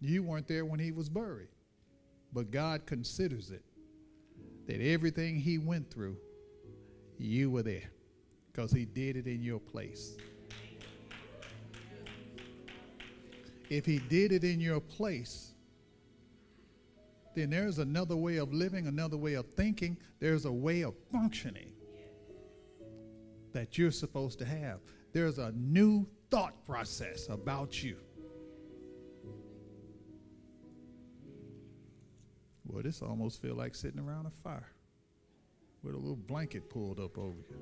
You 0.02 0.22
weren't 0.22 0.48
there 0.48 0.66
when 0.66 0.80
he 0.80 0.92
was 0.92 1.10
buried. 1.10 1.48
But 2.36 2.52
God 2.52 2.86
considers 2.86 3.50
it 3.50 3.64
that 4.68 4.80
everything 4.80 5.40
he 5.40 5.58
went 5.58 5.90
through, 5.90 6.18
you 7.18 7.50
were 7.50 7.64
there 7.64 7.90
because 8.52 8.72
he 8.72 8.86
did 8.86 9.18
it 9.18 9.26
in 9.26 9.42
your 9.42 9.60
place. 9.60 10.18
if 13.70 13.86
he 13.86 14.00
did 14.00 14.32
it 14.32 14.44
in 14.44 14.60
your 14.60 14.80
place, 14.80 15.54
then 17.36 17.50
there's 17.50 17.80
another 17.80 18.16
way 18.16 18.38
of 18.38 18.54
living, 18.54 18.88
another 18.88 19.18
way 19.18 19.34
of 19.34 19.46
thinking, 19.54 19.98
there's 20.20 20.46
a 20.46 20.52
way 20.52 20.82
of 20.82 20.94
functioning 21.12 21.72
that 23.52 23.78
you're 23.78 23.92
supposed 23.92 24.40
to 24.40 24.46
have. 24.46 24.80
There's 25.14 25.38
a 25.38 25.52
new 25.54 26.08
thought 26.30 26.66
process 26.66 27.28
about 27.30 27.84
you. 27.84 27.98
Well, 32.76 32.84
this 32.84 33.02
almost 33.02 33.42
feel 33.42 33.56
like 33.56 33.74
sitting 33.74 34.02
around 34.02 34.26
a 34.26 34.30
fire 34.30 34.74
with 35.82 35.96
a 35.96 35.98
little 35.98 36.18
blanket 36.18 36.70
pulled 36.70 37.00
up 37.00 37.18
over 37.18 37.38
you. 37.50 37.58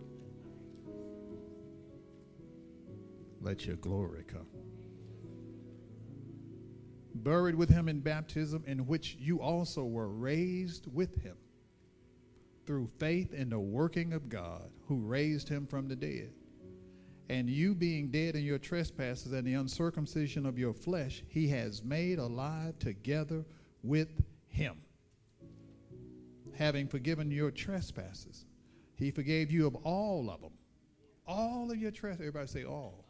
Let 3.40 3.68
your 3.68 3.76
glory 3.76 4.24
come 4.28 4.48
buried 7.16 7.56
with 7.56 7.70
him 7.70 7.88
in 7.88 8.00
baptism, 8.00 8.64
in 8.66 8.88
which 8.88 9.16
you 9.20 9.40
also 9.40 9.86
were 9.86 10.10
raised 10.10 10.88
with 10.92 11.22
him 11.22 11.38
through 12.66 12.90
faith 12.98 13.34
in 13.34 13.50
the 13.50 13.60
working 13.60 14.14
of 14.14 14.30
God 14.30 14.72
who 14.88 14.98
raised 14.98 15.48
him 15.48 15.68
from 15.68 15.88
the 15.88 15.96
dead. 15.96 16.32
And 17.30 17.50
you 17.50 17.76
being 17.76 18.10
dead 18.10 18.36
in 18.36 18.44
your 18.44 18.58
trespasses 18.58 19.32
and 19.32 19.46
the 19.46 19.54
uncircumcision 19.54 20.46
of 20.46 20.58
your 20.58 20.74
flesh, 20.74 21.24
he 21.28 21.48
has 21.50 21.84
made 21.84 22.20
alive 22.20 22.80
together 22.80 23.46
with 23.84 24.10
him. 24.48 24.83
Having 26.56 26.88
forgiven 26.88 27.32
your 27.32 27.52
trespasses, 27.52 28.46
he 28.96 29.12
forgave 29.12 29.52
you 29.52 29.66
of 29.66 29.76
all 29.78 30.30
of 30.30 30.42
them. 30.42 30.54
All 31.28 31.72
of 31.72 31.78
your 31.78 31.92
trespasses. 31.92 32.28
Everybody 32.28 32.48
say 32.48 32.64
all. 32.66 33.06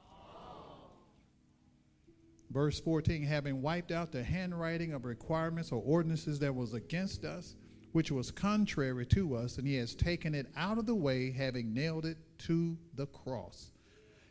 Verse 2.52 2.80
14, 2.80 3.24
having 3.24 3.64
wiped 3.64 3.92
out 3.92 4.12
the 4.12 4.24
handwriting 4.24 4.94
of 4.94 5.06
requirements 5.06 5.72
or 5.72 5.82
ordinances 5.84 6.38
that 6.40 6.54
was 6.54 6.76
against 6.76 7.26
us, 7.26 7.56
which 7.94 8.12
was 8.12 8.30
contrary 8.30 9.08
to 9.08 9.36
us, 9.36 9.58
and 9.58 9.68
he 9.68 9.76
has 9.76 9.96
taken 9.96 10.36
it 10.36 10.46
out 10.56 10.78
of 10.78 10.86
the 10.86 10.94
way, 10.94 11.32
having 11.32 11.74
nailed 11.74 12.06
it 12.06 12.18
to 12.38 12.78
the 12.96 13.08
cross. 13.08 13.72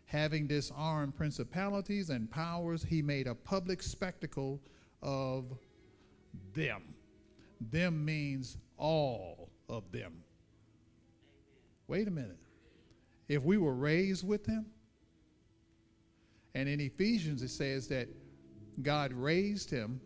Having 0.04 0.46
disarmed 0.46 1.16
principalities 1.16 2.10
and 2.10 2.30
powers, 2.30 2.84
he 2.84 3.02
made 3.02 3.26
a 3.26 3.34
public 3.34 3.82
spectacle 3.82 4.60
of 5.02 5.46
them. 6.54 6.94
Them 7.70 8.04
means 8.04 8.56
all 8.76 9.50
of 9.68 9.90
them. 9.92 10.22
Wait 11.86 12.08
a 12.08 12.10
minute. 12.10 12.38
If 13.28 13.44
we 13.44 13.58
were 13.58 13.74
raised 13.74 14.26
with 14.26 14.46
him, 14.46 14.66
and 16.54 16.68
in 16.68 16.80
Ephesians, 16.80 17.42
it 17.42 17.48
says 17.48 17.88
that 17.88 18.08
God 18.82 19.12
raised 19.12 19.70
him 19.70 20.00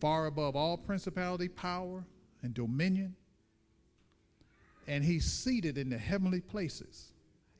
far 0.00 0.26
above 0.26 0.56
all 0.56 0.76
principality, 0.76 1.48
power, 1.48 2.04
and 2.42 2.52
dominion. 2.52 3.14
And 4.86 5.02
he's 5.02 5.24
seated 5.24 5.78
in 5.78 5.88
the 5.88 5.98
heavenly 5.98 6.40
places. 6.40 7.12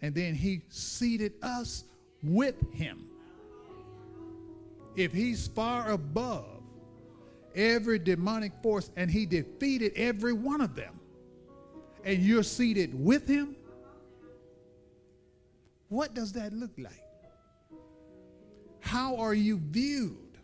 And 0.03 0.15
then 0.15 0.35
he 0.35 0.63
seated 0.69 1.33
us 1.43 1.85
with 2.23 2.55
him. 2.73 3.07
If 4.97 5.13
he's 5.13 5.49
far 5.49 5.91
above 5.91 6.56
every 7.57 7.99
demonic 7.99 8.53
force 8.63 8.91
and 8.97 9.11
he 9.11 9.27
defeated 9.27 9.93
every 9.97 10.33
one 10.33 10.61
of 10.61 10.77
them, 10.77 11.01
and 12.05 12.19
you're 12.19 12.43
seated 12.43 12.95
with 12.95 13.27
him, 13.27 13.57
what 15.89 16.15
does 16.15 16.33
that 16.33 16.53
look 16.53 16.73
like? 16.79 17.03
How 18.81 19.17
are 19.17 19.35
you 19.35 19.59
viewed 19.59 20.39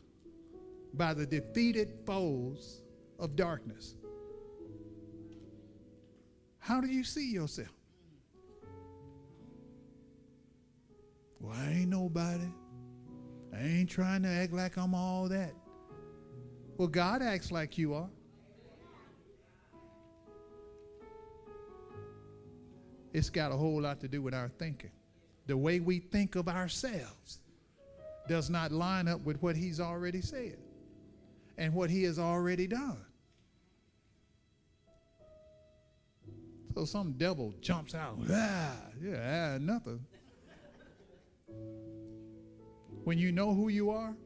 by 0.94 1.14
the 1.14 1.26
defeated 1.26 1.92
foes 2.04 2.82
of 3.18 3.36
darkness? 3.36 3.94
How 6.58 6.80
do 6.80 6.88
you 6.88 7.04
see 7.04 7.30
yourself? 7.30 7.68
Well, 11.40 11.56
I 11.56 11.70
ain't 11.70 11.88
nobody. 11.88 12.52
I 13.52 13.60
ain't 13.60 13.90
trying 13.90 14.22
to 14.22 14.28
act 14.28 14.52
like 14.52 14.76
I'm 14.76 14.94
all 14.94 15.28
that. 15.28 15.52
Well, 16.82 16.88
God 16.88 17.22
acts 17.22 17.52
like 17.52 17.78
you 17.78 17.94
are. 17.94 18.08
It's 23.12 23.30
got 23.30 23.52
a 23.52 23.56
whole 23.56 23.82
lot 23.82 24.00
to 24.00 24.08
do 24.08 24.20
with 24.20 24.34
our 24.34 24.48
thinking. 24.58 24.90
The 25.46 25.56
way 25.56 25.78
we 25.78 26.00
think 26.00 26.34
of 26.34 26.48
ourselves 26.48 27.38
does 28.28 28.50
not 28.50 28.72
line 28.72 29.06
up 29.06 29.20
with 29.24 29.40
what 29.40 29.54
he's 29.54 29.78
already 29.78 30.20
said 30.22 30.58
and 31.56 31.72
what 31.72 31.88
he 31.88 32.02
has 32.02 32.18
already 32.18 32.66
done. 32.66 32.98
So 36.74 36.84
some 36.84 37.12
devil 37.12 37.54
jumps 37.60 37.94
out, 37.94 38.18
ah, 38.28 38.72
yeah, 39.00 39.54
ah, 39.54 39.58
nothing. 39.60 40.04
When 43.04 43.18
you 43.18 43.30
know 43.30 43.54
who 43.54 43.68
you 43.68 43.90
are, 43.90 44.16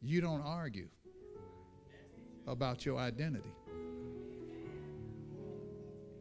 you 0.00 0.22
don't 0.22 0.40
argue 0.40 0.88
about 2.46 2.84
your 2.84 2.98
identity. 2.98 3.52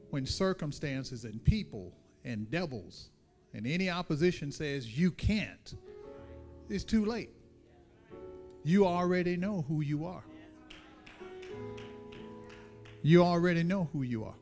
When 0.10 0.26
circumstances 0.26 1.24
and 1.24 1.44
people 1.44 1.94
and 2.26 2.50
devils 2.52 3.10
and 3.54 3.66
any 3.66 3.90
opposition 3.90 4.52
says 4.52 4.98
you 4.98 5.12
can't, 5.12 5.76
it's 6.70 6.84
too 6.84 7.06
late. 7.06 7.32
You 8.64 8.86
already 8.86 9.38
know 9.38 9.66
who 9.68 9.82
you 9.82 10.06
are. 10.06 10.24
You 13.02 13.24
already 13.24 13.64
know 13.64 13.90
who 13.92 14.04
you 14.04 14.24
are. 14.26 14.36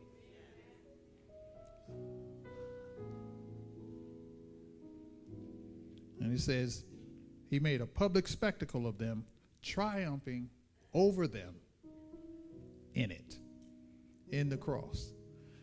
And 6.20 6.32
he 6.32 6.38
says, 6.38 6.84
He 7.50 7.60
made 7.60 7.80
a 7.80 7.86
public 7.86 8.28
spectacle 8.28 8.86
of 8.86 8.98
them, 8.98 9.24
triumphing 9.62 10.50
over 10.94 11.28
them 11.28 11.56
in 13.00 13.12
it, 13.12 13.40
in 14.32 14.50
the 14.50 14.58
cross. 14.58 15.14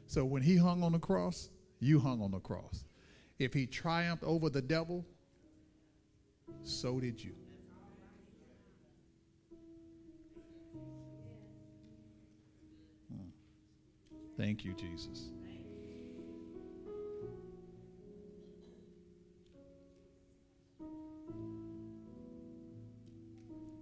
So 0.07 0.25
when 0.25 0.43
he 0.43 0.57
hung 0.57 0.83
on 0.83 0.93
the 0.93 0.99
cross, 0.99 1.51
you 1.81 2.01
hung 2.01 2.23
on 2.23 2.31
the 2.31 2.41
cross. 2.41 2.85
If 3.39 3.53
he 3.53 3.67
triumphed 3.67 4.25
over 4.25 4.49
the 4.49 4.63
devil, 4.63 5.05
so 6.63 6.99
did 6.99 7.23
you. 7.23 7.35
Hmm. 13.11 13.29
Thank 14.39 14.65
you, 14.65 14.73
Jesus. 14.73 15.31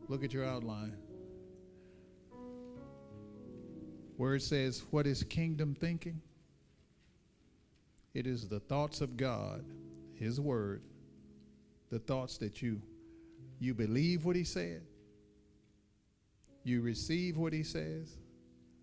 Look 0.08 0.24
at 0.24 0.32
your 0.32 0.44
outline. 0.44 0.96
Where 4.16 4.34
it 4.34 4.42
says, 4.42 4.84
What 4.90 5.06
is 5.06 5.22
kingdom 5.24 5.74
thinking? 5.74 6.20
It 8.14 8.26
is 8.26 8.48
the 8.48 8.60
thoughts 8.60 9.00
of 9.00 9.16
God, 9.16 9.64
His 10.14 10.40
Word, 10.40 10.82
the 11.90 11.98
thoughts 11.98 12.38
that 12.38 12.62
you 12.62 12.80
you 13.58 13.74
believe 13.74 14.24
what 14.24 14.36
He 14.36 14.44
said, 14.44 14.82
you 16.62 16.80
receive 16.80 17.36
what 17.36 17.52
He 17.52 17.62
says, 17.62 18.16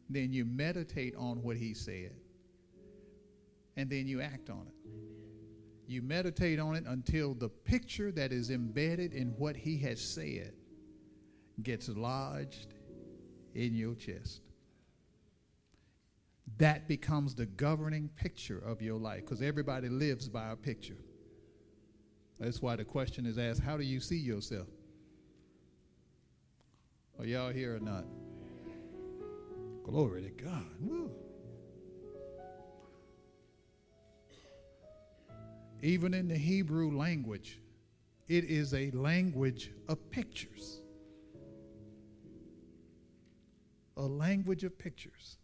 then 0.10 0.34
you 0.34 0.46
meditate 0.46 1.16
on 1.16 1.42
what 1.42 1.56
He 1.58 1.74
said, 1.74 2.14
and 3.78 3.90
then 3.90 4.08
you 4.08 4.22
act 4.22 4.50
on 4.50 4.68
it. 4.68 4.92
You 5.88 6.02
meditate 6.02 6.60
on 6.60 6.76
it 6.76 6.86
until 6.88 7.34
the 7.34 7.50
picture 7.50 8.12
that 8.14 8.32
is 8.32 8.50
embedded 8.50 9.14
in 9.14 9.30
what 9.38 9.56
He 9.56 9.78
has 9.80 10.02
said 10.02 10.54
gets 11.64 11.90
lodged 11.90 12.74
in 13.56 13.76
your 13.76 13.96
chest. 13.96 14.42
That 16.58 16.88
becomes 16.88 17.36
the 17.36 17.46
governing 17.46 18.10
picture 18.16 18.60
of 18.60 18.82
your 18.82 19.00
life 19.00 19.22
because 19.22 19.42
everybody 19.42 19.90
lives 19.90 20.30
by 20.30 20.52
a 20.52 20.56
picture. 20.56 20.98
That's 22.40 22.62
why 22.62 22.76
the 22.76 22.86
question 22.86 23.26
is 23.26 23.38
asked 23.38 23.62
how 23.62 23.78
do 23.78 23.84
you 23.84 24.00
see 24.00 24.18
yourself? 24.18 24.68
Are 27.20 27.26
y'all 27.26 27.52
here 27.52 27.76
or 27.76 27.80
not? 27.80 28.06
Glory 29.84 30.24
to 30.24 30.44
God. 30.44 30.66
Woo. 30.80 31.12
Even 35.82 36.14
in 36.14 36.28
the 36.28 36.38
Hebrew 36.38 36.96
language, 36.96 37.60
it 38.28 38.44
is 38.46 38.74
a 38.74 38.92
language 38.92 39.72
of 39.88 40.10
pictures. 40.12 40.82
a 43.98 44.02
language 44.02 44.64
of 44.64 44.78
pictures. 44.78 45.38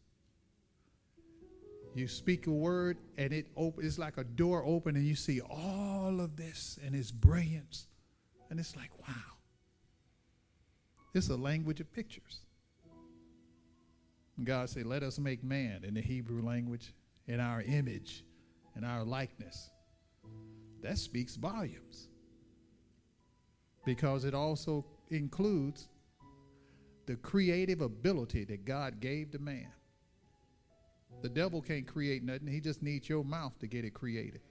You 1.98 2.08
speak 2.08 2.46
a 2.46 2.52
word 2.52 2.98
and 3.18 3.34
it 3.34 3.48
op- 3.56 3.80
it's 3.82 3.98
like 3.98 4.18
a 4.18 4.24
door 4.24 4.64
open 4.64 4.96
and 4.96 5.06
you 5.06 5.16
see 5.16 5.42
all 5.42 6.22
of 6.22 6.36
this 6.36 6.78
and 6.86 6.96
its 6.96 7.12
brilliance. 7.12 7.88
And 8.50 8.60
it's 8.60 8.76
like, 8.76 8.92
wow. 9.08 9.16
It's 11.16 11.30
a 11.30 11.36
language 11.36 11.80
of 11.80 11.92
pictures. 11.92 12.42
And 14.38 14.46
God 14.46 14.70
said, 14.70 14.86
let 14.86 15.02
us 15.02 15.18
make 15.18 15.44
man 15.44 15.84
in 15.84 15.96
the 15.96 16.02
Hebrew 16.02 16.44
language 16.44 16.94
in 17.28 17.40
our 17.40 17.64
image 17.64 18.24
and 18.76 18.86
our 18.86 19.04
likeness. 19.04 19.72
That 20.84 21.00
speaks 21.00 21.36
volumes. 21.36 22.10
Because 23.86 24.24
it 24.24 24.36
also 24.36 24.86
includes 25.10 25.90
the 27.08 27.16
creative 27.16 27.82
ability 27.82 28.44
that 28.46 28.66
God 28.66 29.00
gave 29.00 29.32
to 29.32 29.40
man. 29.40 29.72
The 31.22 31.30
devil 31.30 31.62
can't 31.62 31.88
create 31.88 32.24
nothing, 32.24 32.48
he 32.48 32.60
just 32.60 32.84
needs 32.84 33.10
your 33.10 33.24
mouth 33.24 33.58
to 33.60 33.68
get 33.68 33.86
it 33.86 33.94
created. 33.94 34.42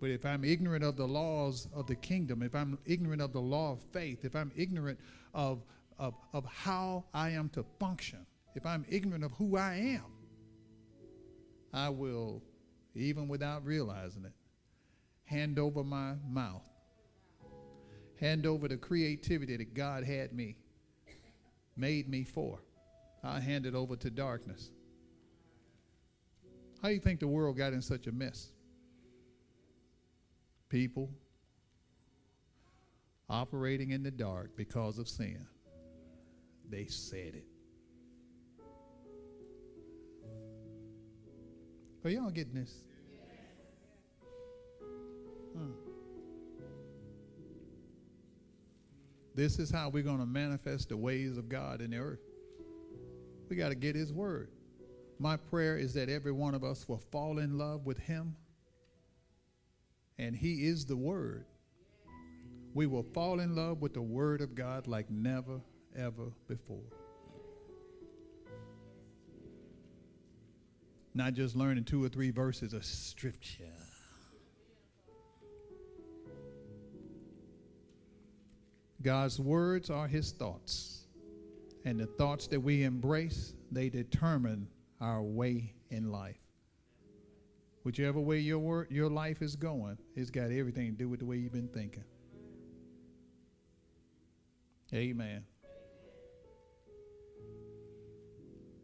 But 0.00 0.10
if 0.10 0.24
I'm 0.24 0.44
ignorant 0.44 0.84
of 0.84 0.96
the 0.96 1.06
laws 1.06 1.68
of 1.74 1.86
the 1.86 1.96
kingdom, 1.96 2.42
if 2.42 2.54
I'm 2.54 2.78
ignorant 2.86 3.20
of 3.20 3.32
the 3.32 3.40
law 3.40 3.72
of 3.72 3.80
faith, 3.92 4.24
if 4.24 4.36
I'm 4.36 4.52
ignorant 4.56 4.98
of, 5.34 5.64
of, 5.98 6.14
of 6.32 6.44
how 6.46 7.04
I 7.12 7.30
am 7.30 7.48
to 7.50 7.64
function, 7.80 8.24
if 8.54 8.64
I'm 8.64 8.84
ignorant 8.88 9.24
of 9.24 9.32
who 9.32 9.56
I 9.56 9.74
am, 9.74 10.04
I 11.72 11.88
will, 11.88 12.42
even 12.94 13.28
without 13.28 13.64
realizing 13.64 14.24
it, 14.24 14.32
hand 15.24 15.58
over 15.58 15.82
my 15.82 16.14
mouth, 16.28 16.62
hand 18.20 18.46
over 18.46 18.68
the 18.68 18.76
creativity 18.76 19.56
that 19.56 19.74
God 19.74 20.04
had 20.04 20.32
me 20.32 20.56
made 21.76 22.08
me 22.08 22.24
for. 22.24 22.60
I 23.22 23.40
hand 23.40 23.66
it 23.66 23.74
over 23.74 23.96
to 23.96 24.10
darkness. 24.10 24.70
How 26.82 26.88
do 26.88 26.94
you 26.94 27.00
think 27.00 27.20
the 27.20 27.28
world 27.28 27.56
got 27.56 27.72
in 27.72 27.82
such 27.82 28.06
a 28.06 28.12
mess? 28.12 28.50
People 30.68 31.10
operating 33.28 33.90
in 33.90 34.02
the 34.02 34.10
dark 34.10 34.56
because 34.56 34.98
of 34.98 35.08
sin. 35.08 35.46
They 36.70 36.86
said 36.86 37.34
it. 37.34 37.44
Are 42.04 42.10
y'all 42.10 42.30
getting 42.30 42.54
this? 42.54 42.84
Hmm. 45.54 45.72
This 49.34 49.58
is 49.58 49.70
how 49.70 49.88
we're 49.88 50.02
going 50.02 50.18
to 50.18 50.26
manifest 50.26 50.90
the 50.90 50.96
ways 50.96 51.36
of 51.36 51.48
God 51.48 51.80
in 51.80 51.90
the 51.90 51.98
earth. 51.98 52.20
We 53.48 53.56
got 53.56 53.70
to 53.70 53.74
get 53.74 53.96
His 53.96 54.12
word. 54.12 54.50
My 55.18 55.36
prayer 55.36 55.76
is 55.76 55.94
that 55.94 56.08
every 56.08 56.32
one 56.32 56.54
of 56.54 56.62
us 56.62 56.88
will 56.88 57.02
fall 57.10 57.38
in 57.38 57.58
love 57.58 57.86
with 57.86 57.98
Him, 57.98 58.36
and 60.18 60.34
He 60.34 60.66
is 60.66 60.86
the 60.86 60.96
Word. 60.96 61.46
We 62.74 62.86
will 62.86 63.02
fall 63.02 63.40
in 63.40 63.56
love 63.56 63.82
with 63.82 63.94
the 63.94 64.02
Word 64.02 64.40
of 64.40 64.54
God 64.54 64.86
like 64.86 65.10
never, 65.10 65.60
ever 65.96 66.32
before. 66.46 66.92
Not 71.14 71.32
just 71.32 71.56
learning 71.56 71.84
two 71.84 72.04
or 72.04 72.08
three 72.08 72.30
verses 72.30 72.72
of 72.72 72.84
Scripture. 72.84 73.64
God's 79.02 79.38
words 79.38 79.90
are 79.90 80.08
his 80.08 80.32
thoughts. 80.32 81.06
And 81.84 81.98
the 81.98 82.06
thoughts 82.06 82.46
that 82.48 82.60
we 82.60 82.82
embrace, 82.82 83.54
they 83.70 83.88
determine 83.88 84.66
our 85.00 85.22
way 85.22 85.74
in 85.90 86.10
life. 86.10 86.36
Whichever 87.82 88.20
way 88.20 88.38
your 88.38 88.86
your 88.90 89.08
life 89.08 89.40
is 89.40 89.56
going, 89.56 89.98
it's 90.14 90.30
got 90.30 90.50
everything 90.50 90.90
to 90.90 90.96
do 90.96 91.08
with 91.08 91.20
the 91.20 91.26
way 91.26 91.36
you've 91.36 91.52
been 91.52 91.68
thinking. 91.68 92.04
Amen. 94.92 95.44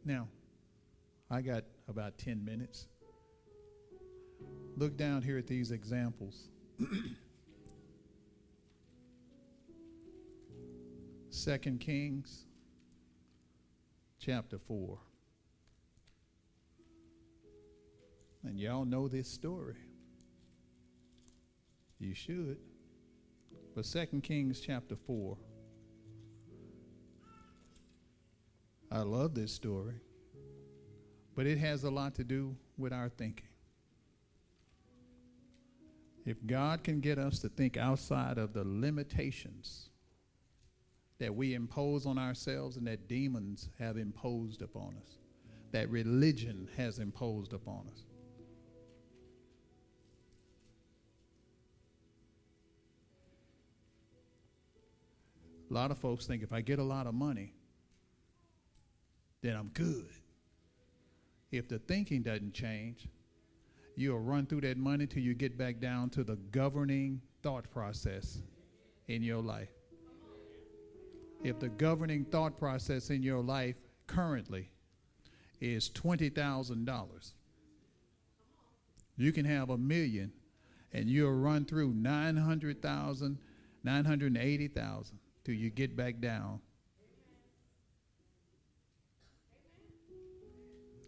Now, 0.05 0.29
I 1.31 1.40
got 1.40 1.64
about 1.88 2.18
10 2.18 2.44
minutes. 2.44 2.88
Look 4.77 4.96
down 4.96 5.22
here 5.22 5.38
at 5.38 5.46
these 5.46 5.70
examples. 5.70 6.50
Second 11.31 11.81
Kings 11.81 12.44
chapter 14.18 14.59
4. 14.59 14.98
And 18.54 18.62
y'all 18.62 18.84
know 18.84 19.08
this 19.08 19.28
story. 19.28 19.74
You 21.98 22.14
should. 22.14 22.58
But 23.74 23.84
2 23.84 24.20
Kings 24.20 24.60
chapter 24.60 24.94
4. 24.94 25.36
I 28.92 29.00
love 29.00 29.34
this 29.34 29.52
story. 29.52 29.96
But 31.34 31.48
it 31.48 31.58
has 31.58 31.82
a 31.82 31.90
lot 31.90 32.14
to 32.14 32.22
do 32.22 32.54
with 32.78 32.92
our 32.92 33.08
thinking. 33.08 33.48
If 36.24 36.36
God 36.46 36.84
can 36.84 37.00
get 37.00 37.18
us 37.18 37.40
to 37.40 37.48
think 37.48 37.76
outside 37.76 38.38
of 38.38 38.52
the 38.52 38.62
limitations 38.64 39.88
that 41.18 41.34
we 41.34 41.54
impose 41.54 42.06
on 42.06 42.18
ourselves 42.18 42.76
and 42.76 42.86
that 42.86 43.08
demons 43.08 43.68
have 43.80 43.96
imposed 43.96 44.62
upon 44.62 44.94
us, 45.02 45.18
that 45.72 45.90
religion 45.90 46.68
has 46.76 47.00
imposed 47.00 47.52
upon 47.52 47.88
us. 47.90 48.04
A 55.74 55.76
lot 55.76 55.90
of 55.90 55.98
folks 55.98 56.24
think 56.24 56.44
if 56.44 56.52
I 56.52 56.60
get 56.60 56.78
a 56.78 56.84
lot 56.84 57.08
of 57.08 57.14
money, 57.14 57.52
then 59.42 59.56
I'm 59.56 59.70
good. 59.74 60.06
If 61.50 61.68
the 61.68 61.80
thinking 61.80 62.22
doesn't 62.22 62.54
change, 62.54 63.08
you'll 63.96 64.20
run 64.20 64.46
through 64.46 64.60
that 64.60 64.76
money 64.76 65.08
till 65.08 65.24
you 65.24 65.34
get 65.34 65.58
back 65.58 65.80
down 65.80 66.10
to 66.10 66.22
the 66.22 66.37
governing 66.52 67.20
thought 67.42 67.68
process 67.72 68.40
in 69.08 69.20
your 69.20 69.42
life. 69.42 69.72
If 71.42 71.58
the 71.58 71.70
governing 71.70 72.24
thought 72.26 72.56
process 72.56 73.10
in 73.10 73.24
your 73.24 73.42
life 73.42 73.74
currently 74.06 74.70
is 75.60 75.90
$20,000, 75.90 77.32
you 79.16 79.32
can 79.32 79.44
have 79.44 79.70
a 79.70 79.76
million 79.76 80.30
and 80.92 81.08
you'll 81.08 81.32
run 81.32 81.64
through 81.64 81.94
900,000, 81.94 83.38
980,000 83.82 85.18
till 85.44 85.54
you 85.54 85.70
get 85.70 85.96
back 85.96 86.20
down. 86.20 86.61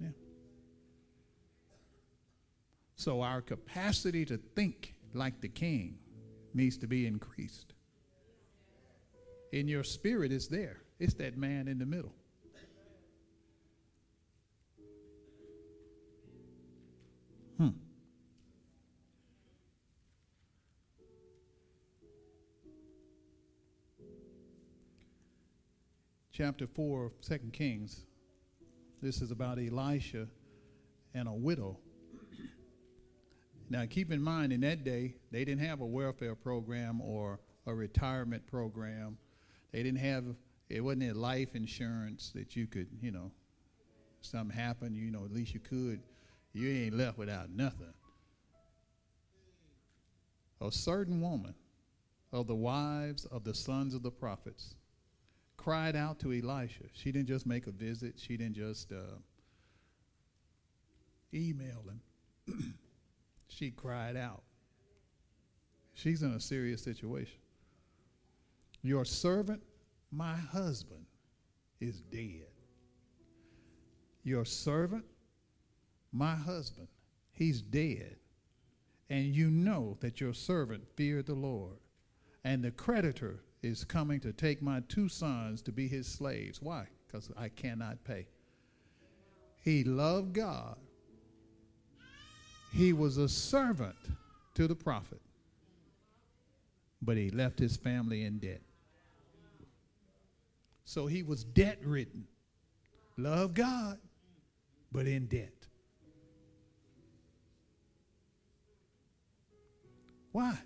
Yeah. 0.00 0.08
So 2.96 3.22
our 3.22 3.40
capacity 3.40 4.24
to 4.26 4.36
think 4.36 4.94
like 5.14 5.40
the 5.40 5.48
king 5.48 5.98
needs 6.52 6.76
to 6.78 6.86
be 6.86 7.06
increased. 7.06 7.72
In 9.52 9.68
your 9.68 9.84
spirit, 9.84 10.32
it's 10.32 10.48
there. 10.48 10.82
It's 10.98 11.14
that 11.14 11.36
man 11.36 11.68
in 11.68 11.78
the 11.78 11.86
middle. 11.86 12.12
Hmm. 17.58 17.68
Chapter 26.36 26.66
4 26.66 27.06
of 27.06 27.20
2 27.22 27.38
Kings. 27.50 28.04
This 29.00 29.22
is 29.22 29.30
about 29.30 29.58
Elisha 29.58 30.28
and 31.14 31.28
a 31.28 31.32
widow. 31.32 31.78
Now, 33.70 33.86
keep 33.88 34.12
in 34.12 34.20
mind, 34.20 34.52
in 34.52 34.60
that 34.60 34.84
day, 34.84 35.14
they 35.30 35.46
didn't 35.46 35.64
have 35.64 35.80
a 35.80 35.86
welfare 35.86 36.34
program 36.34 37.00
or 37.00 37.40
a 37.66 37.74
retirement 37.74 38.46
program. 38.46 39.16
They 39.72 39.82
didn't 39.82 40.00
have, 40.00 40.24
it 40.68 40.82
wasn't 40.82 41.04
a 41.04 41.14
life 41.14 41.54
insurance 41.54 42.32
that 42.34 42.54
you 42.54 42.66
could, 42.66 42.88
you 43.00 43.12
know, 43.12 43.32
something 44.20 44.54
happened, 44.54 44.94
you 44.94 45.10
know, 45.10 45.24
at 45.24 45.32
least 45.32 45.54
you 45.54 45.60
could. 45.60 46.02
You 46.52 46.68
ain't 46.68 46.98
left 46.98 47.16
without 47.16 47.48
nothing. 47.48 47.94
A 50.60 50.70
certain 50.70 51.22
woman 51.22 51.54
of 52.30 52.46
the 52.46 52.54
wives 52.54 53.24
of 53.24 53.42
the 53.42 53.54
sons 53.54 53.94
of 53.94 54.02
the 54.02 54.10
prophets 54.10 54.74
cried 55.56 55.96
out 55.96 56.18
to 56.20 56.32
Elisha. 56.32 56.84
She 56.92 57.12
didn't 57.12 57.28
just 57.28 57.46
make 57.46 57.66
a 57.66 57.70
visit, 57.70 58.14
she 58.18 58.36
didn't 58.36 58.56
just 58.56 58.92
uh, 58.92 59.18
email 61.32 61.82
him. 62.46 62.74
she 63.48 63.70
cried 63.70 64.16
out. 64.16 64.42
She's 65.94 66.22
in 66.22 66.32
a 66.32 66.40
serious 66.40 66.82
situation. 66.82 67.38
Your 68.82 69.04
servant, 69.04 69.62
my 70.12 70.34
husband, 70.34 71.06
is 71.80 72.00
dead. 72.02 72.46
Your 74.22 74.44
servant, 74.44 75.04
my 76.12 76.34
husband, 76.34 76.88
he's 77.32 77.62
dead. 77.62 78.16
And 79.08 79.24
you 79.24 79.50
know 79.50 79.96
that 80.00 80.20
your 80.20 80.34
servant 80.34 80.84
feared 80.96 81.26
the 81.26 81.34
Lord. 81.34 81.78
And 82.44 82.62
the 82.62 82.70
creditor 82.70 83.40
is 83.66 83.84
coming 83.84 84.20
to 84.20 84.32
take 84.32 84.62
my 84.62 84.80
two 84.88 85.08
sons 85.08 85.62
to 85.62 85.72
be 85.72 85.88
his 85.88 86.06
slaves. 86.06 86.62
Why? 86.62 86.86
Because 87.06 87.30
I 87.36 87.48
cannot 87.48 88.02
pay. 88.04 88.26
He 89.62 89.84
loved 89.84 90.32
God. 90.32 90.76
He 92.72 92.92
was 92.92 93.16
a 93.16 93.28
servant 93.28 93.96
to 94.54 94.68
the 94.68 94.74
prophet, 94.74 95.20
but 97.02 97.16
he 97.16 97.30
left 97.30 97.58
his 97.58 97.76
family 97.76 98.24
in 98.24 98.38
debt. 98.38 98.62
So 100.84 101.06
he 101.06 101.22
was 101.22 101.42
debt 101.42 101.78
ridden. 101.82 102.26
Love 103.16 103.54
God, 103.54 103.98
but 104.92 105.06
in 105.06 105.26
debt. 105.26 105.52
Why? 110.32 110.58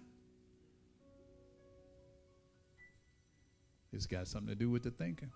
It's 3.92 4.07
got 4.07 4.29
something 4.29 4.48
to 4.48 4.55
do 4.55 4.70
with 4.70 4.83
the 4.83 4.90
thinking. 4.90 5.31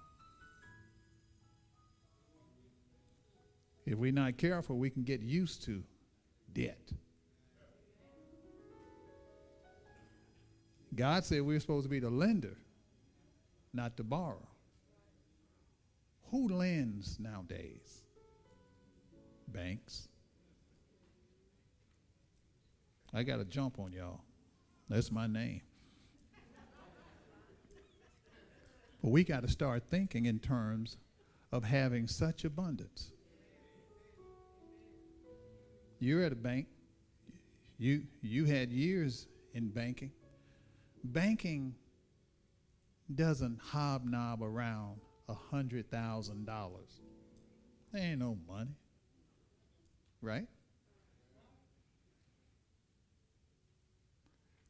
If 3.86 3.98
we're 3.98 4.12
not 4.12 4.38
careful, 4.38 4.78
we 4.78 4.90
can 4.90 5.02
get 5.02 5.20
used 5.20 5.64
to 5.64 5.82
debt. 6.52 6.92
God 10.94 11.24
said 11.24 11.42
we're 11.42 11.60
supposed 11.60 11.84
to 11.84 11.90
be 11.90 11.98
the 11.98 12.10
lender, 12.10 12.56
not 13.72 13.96
the 13.96 14.04
borrower. 14.04 14.48
Who 16.30 16.48
lends 16.48 17.18
nowadays? 17.18 18.02
Banks. 19.48 20.08
I 23.12 23.22
got 23.22 23.36
to 23.36 23.44
jump 23.44 23.78
on 23.78 23.92
y'all. 23.92 24.20
That's 24.88 25.12
my 25.12 25.26
name. 25.26 25.62
But 29.04 29.10
we 29.10 29.22
got 29.22 29.42
to 29.42 29.48
start 29.48 29.82
thinking 29.90 30.24
in 30.24 30.38
terms 30.38 30.96
of 31.52 31.62
having 31.62 32.08
such 32.08 32.46
abundance. 32.46 33.12
You're 35.98 36.22
at 36.22 36.32
a 36.32 36.36
bank. 36.36 36.68
You 37.76 38.04
you 38.22 38.46
had 38.46 38.72
years 38.72 39.26
in 39.52 39.68
banking. 39.68 40.10
Banking 41.04 41.74
doesn't 43.14 43.60
hobnob 43.60 44.42
around 44.42 45.00
a 45.28 45.34
hundred 45.34 45.90
thousand 45.90 46.46
dollars. 46.46 47.02
There 47.92 48.02
ain't 48.02 48.20
no 48.20 48.38
money. 48.48 48.78
Right? 50.22 50.48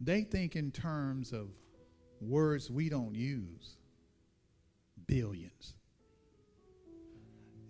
They 0.01 0.23
think 0.23 0.57
in 0.57 0.73
terms 0.73 1.33
of 1.33 1.51
words 2.21 2.69
we 2.69 2.89
don't 2.89 3.15
use 3.15 3.77
billions. 5.07 5.75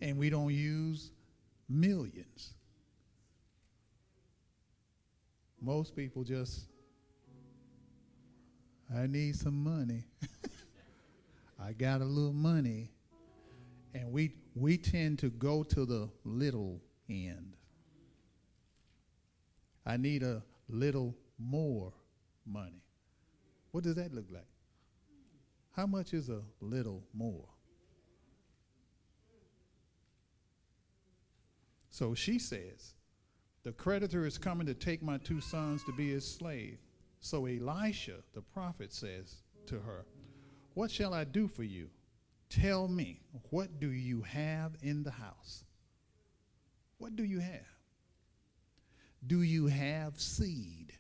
And 0.01 0.19
we 0.19 0.31
don't 0.31 0.53
use 0.53 1.11
millions. 1.69 2.55
Most 5.61 5.97
people 5.97 6.25
just, 6.25 6.67
I 8.95 9.07
need 9.07 9.35
some 9.35 9.65
money. 9.65 10.05
I 11.59 11.73
got 11.73 12.03
a 12.03 12.05
little 12.05 12.35
money. 12.35 12.91
And 13.95 14.13
we, 14.13 14.35
we 14.55 14.77
tend 14.77 15.21
to 15.21 15.31
go 15.31 15.63
to 15.63 15.87
the 15.87 16.11
little 16.25 16.83
end. 17.09 17.57
I 19.87 19.97
need 19.97 20.23
a 20.23 20.43
little 20.69 21.15
more 21.39 21.93
money. 22.47 22.83
What 23.71 23.85
does 23.85 23.95
that 23.97 24.13
look 24.13 24.27
like? 24.31 24.47
How 25.77 25.87
much 25.87 26.15
is 26.15 26.29
a 26.29 26.43
little 26.61 27.03
more? 27.13 27.49
So 31.91 32.15
she 32.15 32.39
says, 32.39 32.95
The 33.65 33.73
creditor 33.73 34.25
is 34.25 34.39
coming 34.39 34.67
to 34.67 34.75
take 34.75 35.03
my 35.03 35.19
two 35.19 35.41
sons 35.41 35.83
to 35.85 35.93
be 35.93 36.11
his 36.11 36.27
slave. 36.27 36.79
So 37.21 37.47
Elisha, 37.47 38.17
the 38.35 38.43
prophet, 38.43 38.93
says 38.93 39.43
to 39.67 39.81
her, 39.81 40.05
What 40.75 40.91
shall 40.93 41.13
I 41.13 41.25
do 41.25 41.49
for 41.49 41.65
you? 41.65 41.89
Tell 42.51 42.87
me, 42.87 43.21
what 43.51 43.81
do 43.81 43.91
you 43.91 44.23
have 44.23 44.77
in 44.81 45.03
the 45.03 45.11
house? 45.11 45.65
What 46.99 47.17
do 47.17 47.25
you 47.25 47.41
have? 47.41 47.67
Do 49.27 49.43
you 49.43 49.67
have 49.67 50.21
seed? 50.21 50.93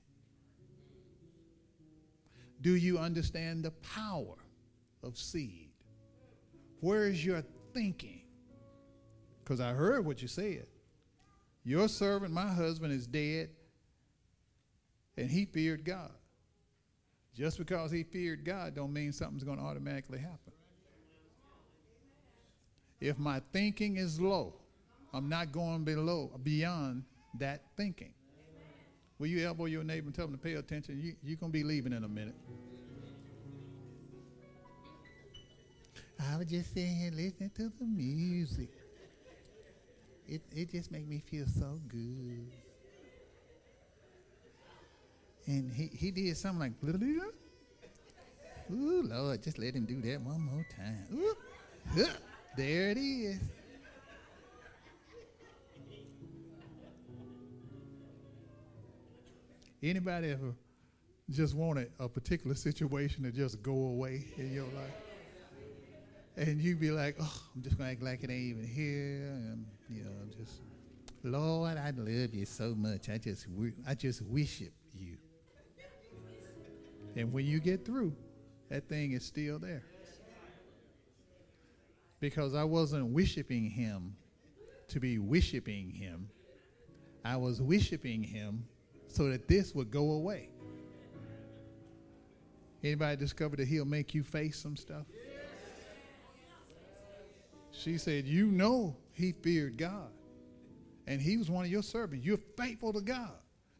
Do 2.60 2.74
you 2.74 2.98
understand 2.98 3.64
the 3.64 3.70
power 3.70 4.37
of 5.04 5.18
seed? 5.18 5.70
Where 6.80 7.06
is 7.06 7.24
your 7.24 7.42
thinking? 7.72 8.22
Because 9.42 9.60
I 9.60 9.72
heard 9.72 10.04
what 10.04 10.22
you 10.22 10.28
said. 10.28 10.66
Your 11.64 11.88
servant, 11.88 12.32
my 12.32 12.48
husband, 12.48 12.92
is 12.92 13.06
dead, 13.06 13.50
and 15.16 15.30
he 15.30 15.44
feared 15.46 15.84
God. 15.84 16.10
Just 17.34 17.58
because 17.58 17.90
he 17.90 18.04
feared 18.04 18.44
God 18.44 18.74
don't 18.74 18.92
mean 18.92 19.12
something's 19.12 19.44
going 19.44 19.58
to 19.58 19.64
automatically 19.64 20.18
happen. 20.18 20.52
If 23.00 23.18
my 23.18 23.40
thinking 23.52 23.96
is 23.96 24.20
low, 24.20 24.54
I'm 25.12 25.28
not 25.28 25.52
going 25.52 25.84
below 25.84 26.30
beyond 26.42 27.04
that 27.38 27.62
thinking. 27.76 28.14
Will 29.18 29.26
you 29.26 29.46
elbow 29.46 29.66
your 29.66 29.84
neighbor 29.84 30.06
and 30.06 30.14
tell 30.14 30.26
them 30.26 30.36
to 30.36 30.42
pay 30.42 30.54
attention? 30.54 31.00
You, 31.00 31.14
you're 31.22 31.36
going 31.36 31.52
to 31.52 31.58
be 31.58 31.64
leaving 31.64 31.92
in 31.92 32.04
a 32.04 32.08
minute. 32.08 32.34
I 36.20 36.37
was 36.37 36.46
just 36.46 36.74
sitting 36.74 36.96
here 36.96 37.11
listening 37.11 37.50
to 37.57 37.72
the 37.79 37.85
music. 37.85 38.68
It, 40.27 40.42
it 40.55 40.70
just 40.70 40.90
made 40.90 41.09
me 41.09 41.22
feel 41.31 41.46
so 41.46 41.81
good. 41.88 42.50
And 45.46 45.70
he, 45.70 45.90
he 45.94 46.11
did 46.11 46.37
something 46.37 46.61
like, 46.61 46.72
ooh, 48.72 49.03
Lord, 49.03 49.42
just 49.42 49.59
let 49.59 49.74
him 49.74 49.85
do 49.85 50.00
that 50.00 50.20
one 50.20 50.40
more 50.40 50.64
time. 50.74 51.05
Ooh, 51.12 51.35
huh, 51.94 52.12
there 52.57 52.90
it 52.90 52.98
is. 52.98 53.38
Anybody 59.83 60.31
ever 60.31 60.55
just 61.29 61.55
wanted 61.55 61.92
a 62.00 62.09
particular 62.09 62.55
situation 62.55 63.22
to 63.24 63.31
just 63.31 63.62
go 63.62 63.72
away 63.72 64.24
in 64.38 64.50
your 64.50 64.64
life? 64.64 65.03
And 66.37 66.61
you'd 66.61 66.81
be 66.81 66.90
like, 66.90 67.16
oh, 67.20 67.42
I'm 67.55 67.62
just 67.62 67.79
gonna 67.79 67.90
act 67.90 68.03
like 68.03 68.25
it 68.25 68.31
ain't 68.31 68.57
even 68.57 68.66
here, 68.66 69.31
and 69.31 69.66
you 69.88 70.03
know, 70.03 70.11
I'm 70.20 70.31
just, 70.31 70.62
Lord, 71.23 71.79
I 71.79 71.92
love 71.97 72.35
you 72.35 72.44
so 72.44 72.75
much. 72.75 73.09
I 73.09 73.18
just, 73.18 73.47
I 73.87 73.94
just 73.94 74.23
worship 74.23 74.73
you. 74.92 75.16
And 77.16 77.33
when 77.33 77.47
you 77.47 77.61
get 77.61 77.85
through, 77.85 78.14
that 78.68 78.88
thing 78.88 79.12
is 79.12 79.25
still 79.25 79.59
there. 79.59 79.85
Because 82.18 82.55
I 82.55 82.64
wasn't 82.64 83.07
worshiping 83.07 83.70
him 83.70 84.16
to 84.88 84.99
be 84.99 85.18
worshiping 85.18 85.90
him. 85.90 86.29
I 87.25 87.37
was 87.37 87.62
worshiping 87.62 88.23
him 88.23 88.64
so 89.07 89.29
that 89.31 89.47
this 89.47 89.75
would 89.75 89.90
go 89.90 90.12
away. 90.12 90.49
Anybody 92.83 93.16
discover 93.16 93.57
that 93.57 93.68
he'll 93.68 93.85
make 93.85 94.14
you 94.14 94.23
face 94.23 94.59
some 94.59 94.77
stuff? 94.77 95.07
She 97.85 97.99
said, 97.99 98.25
You 98.25 98.47
know 98.47 98.97
he 99.12 99.33
feared 99.33 99.77
God. 99.77 100.09
And 101.07 101.20
he 101.20 101.37
was 101.37 101.51
one 101.51 101.66
of 101.66 101.70
your 101.70 101.83
servants. 101.83 102.25
You're 102.25 102.38
faithful 102.57 102.94
to 102.94 103.03
God. 103.03 103.35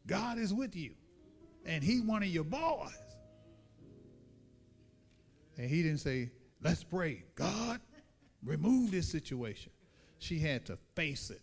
God 0.05 0.37
is 0.37 0.53
with 0.53 0.75
you. 0.75 0.91
And 1.65 1.83
he's 1.83 2.03
one 2.03 2.21
of 2.21 2.29
your 2.29 2.43
boys. 2.43 2.91
And 5.57 5.67
he 5.67 5.81
didn't 5.81 6.01
say, 6.01 6.29
Let's 6.61 6.83
pray. 6.83 7.23
God, 7.33 7.81
remove 8.43 8.91
this 8.91 9.09
situation. 9.09 9.71
She 10.19 10.37
had 10.37 10.67
to 10.67 10.77
face 10.95 11.31
it. 11.31 11.41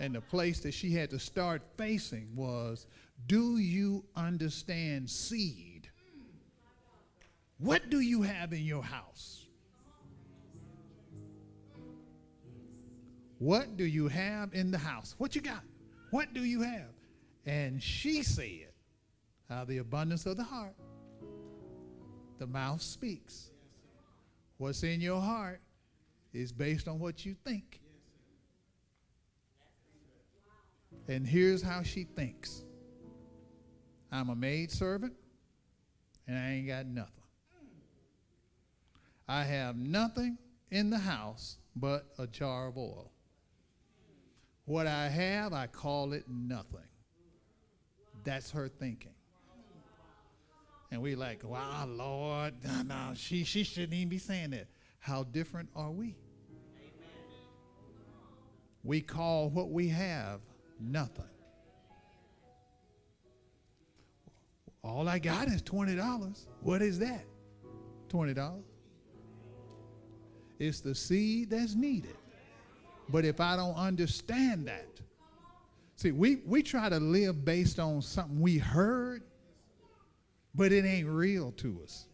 And 0.00 0.16
the 0.16 0.20
place 0.20 0.58
that 0.60 0.74
she 0.74 0.92
had 0.92 1.10
to 1.10 1.20
start 1.20 1.62
facing 1.76 2.34
was 2.34 2.86
Do 3.28 3.58
you 3.58 4.04
understand 4.16 5.08
seed? 5.08 5.88
What 7.58 7.88
do 7.88 8.00
you 8.00 8.22
have 8.22 8.52
in 8.52 8.64
your 8.64 8.82
house? 8.82 9.41
What 13.42 13.76
do 13.76 13.84
you 13.84 14.06
have 14.06 14.54
in 14.54 14.70
the 14.70 14.78
house? 14.78 15.16
What 15.18 15.34
you 15.34 15.40
got? 15.40 15.64
What 16.12 16.32
do 16.32 16.44
you 16.44 16.62
have? 16.62 16.92
And 17.44 17.82
she 17.82 18.22
said, 18.22 18.68
Out 19.50 19.62
of 19.62 19.68
the 19.68 19.78
abundance 19.78 20.26
of 20.26 20.36
the 20.36 20.44
heart, 20.44 20.76
the 22.38 22.46
mouth 22.46 22.80
speaks. 22.80 23.50
What's 24.58 24.84
in 24.84 25.00
your 25.00 25.20
heart 25.20 25.60
is 26.32 26.52
based 26.52 26.86
on 26.86 27.00
what 27.00 27.26
you 27.26 27.34
think. 27.44 27.80
And 31.08 31.26
here's 31.26 31.62
how 31.62 31.82
she 31.82 32.04
thinks 32.04 32.62
I'm 34.12 34.28
a 34.28 34.36
maid 34.36 34.70
servant, 34.70 35.14
and 36.28 36.38
I 36.38 36.52
ain't 36.52 36.68
got 36.68 36.86
nothing. 36.86 37.24
I 39.26 39.42
have 39.42 39.76
nothing 39.76 40.38
in 40.70 40.90
the 40.90 40.98
house 40.98 41.56
but 41.74 42.06
a 42.20 42.28
jar 42.28 42.68
of 42.68 42.78
oil. 42.78 43.11
What 44.64 44.86
I 44.86 45.08
have, 45.08 45.52
I 45.52 45.66
call 45.66 46.12
it 46.12 46.24
nothing. 46.28 46.80
That's 48.24 48.50
her 48.52 48.68
thinking. 48.68 49.14
And 50.90 51.00
we 51.00 51.14
like, 51.14 51.42
wow, 51.42 51.86
Lord, 51.88 52.54
no, 52.64 52.82
no, 52.82 53.14
she, 53.14 53.44
she 53.44 53.64
shouldn't 53.64 53.94
even 53.94 54.08
be 54.08 54.18
saying 54.18 54.50
that. 54.50 54.68
How 54.98 55.24
different 55.24 55.68
are 55.74 55.90
we? 55.90 56.14
We 58.84 59.00
call 59.00 59.48
what 59.50 59.70
we 59.70 59.88
have 59.88 60.40
nothing. 60.80 61.24
All 64.84 65.08
I 65.08 65.18
got 65.18 65.48
is 65.48 65.62
$20. 65.62 66.46
What 66.60 66.82
is 66.82 66.98
that? 66.98 67.24
$20. 68.08 68.62
It's 70.58 70.80
the 70.80 70.94
seed 70.94 71.50
that's 71.50 71.74
needed. 71.74 72.16
But 73.12 73.26
if 73.26 73.40
I 73.40 73.56
don't 73.56 73.74
understand 73.74 74.66
that, 74.68 74.88
see, 75.96 76.12
we, 76.12 76.36
we 76.46 76.62
try 76.62 76.88
to 76.88 76.98
live 76.98 77.44
based 77.44 77.78
on 77.78 78.00
something 78.00 78.40
we 78.40 78.56
heard, 78.56 79.22
but 80.54 80.72
it 80.72 80.86
ain't 80.86 81.08
real 81.08 81.52
to 81.58 81.78
us. 81.82 82.06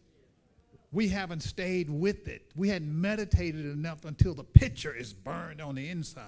We 0.91 1.07
haven't 1.07 1.41
stayed 1.41 1.89
with 1.89 2.27
it. 2.27 2.51
We 2.55 2.67
hadn't 2.67 2.99
meditated 2.99 3.65
enough 3.65 4.03
until 4.03 4.33
the 4.33 4.43
picture 4.43 4.93
is 4.93 5.13
burned 5.13 5.61
on 5.61 5.75
the 5.75 5.87
inside. 5.87 6.25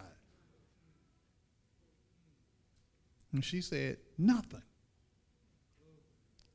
And 3.34 3.44
she 3.44 3.60
said, 3.60 3.98
Nothing. 4.18 4.62